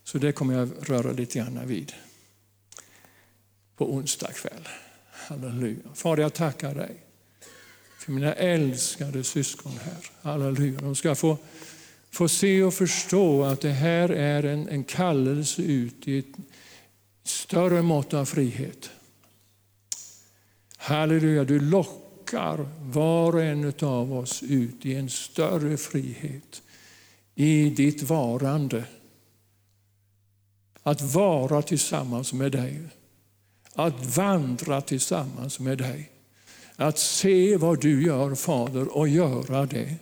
[0.03, 1.93] Så det kommer jag röra lite grann vid
[3.75, 4.67] på onsdag kväll.
[5.11, 5.93] Halleluja.
[5.93, 7.03] Far, jag tackar dig
[7.99, 10.11] för mina älskade syskon här.
[10.21, 10.81] Halleluja.
[10.81, 11.37] De ska få,
[12.11, 16.35] få se och förstå att det här är en, en kallelse ut i ett
[17.23, 18.89] större mått av frihet.
[20.77, 26.61] Halleluja, du lockar var och en av oss ut i en större frihet
[27.35, 28.83] i ditt varande.
[30.83, 32.79] Att vara tillsammans med dig.
[33.73, 36.11] Att vandra tillsammans med dig.
[36.75, 39.95] Att se vad du gör Fader och göra det.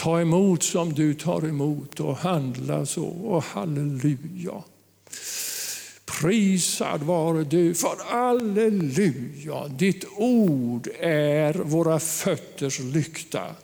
[0.00, 3.04] Ta emot som du tar emot och handla så.
[3.04, 4.62] Och halleluja.
[6.20, 13.54] Prisad vare du, för halleluja, ditt ord är våra fötters lykta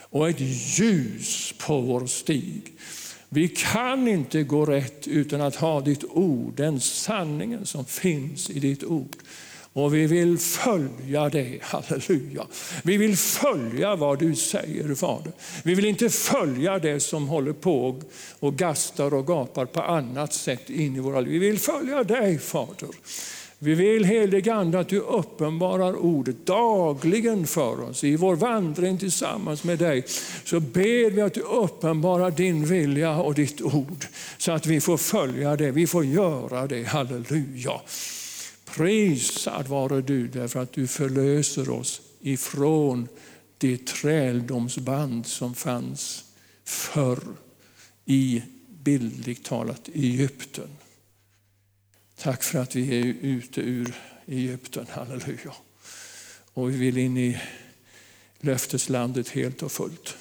[0.00, 0.40] och ett
[0.78, 2.62] ljus på vår stig.
[3.28, 8.60] Vi kan inte gå rätt utan att ha ditt ord, den sanningen som finns i
[8.60, 9.16] ditt ord.
[9.76, 12.46] Och vi vill följa det, halleluja.
[12.82, 15.32] Vi vill följa vad du säger Fader.
[15.62, 18.02] Vi vill inte följa det som håller på
[18.40, 21.32] och gastar och gapar på annat sätt in i våra liv.
[21.32, 22.88] Vi vill följa dig Fader.
[23.58, 28.04] Vi vill helige Ande att du uppenbarar ordet dagligen för oss.
[28.04, 30.04] I vår vandring tillsammans med dig
[30.44, 34.06] så ber vi att du uppenbarar din vilja och ditt ord
[34.38, 36.82] så att vi får följa det, vi får göra det.
[36.82, 37.80] Halleluja.
[38.76, 43.08] Prisad vare du därför att du förlöser oss ifrån
[43.58, 46.24] det träldomsband som fanns
[46.64, 47.36] förr
[48.04, 50.68] i bildligt talat Egypten.
[52.16, 53.94] Tack för att vi är ute ur
[54.26, 55.52] Egypten, halleluja.
[56.52, 57.40] Och vi vill in i
[58.40, 60.16] löfteslandet helt och fullt.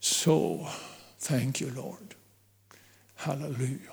[0.00, 0.68] Så,
[1.20, 2.14] thank you Lord.
[3.14, 3.92] Halleluja.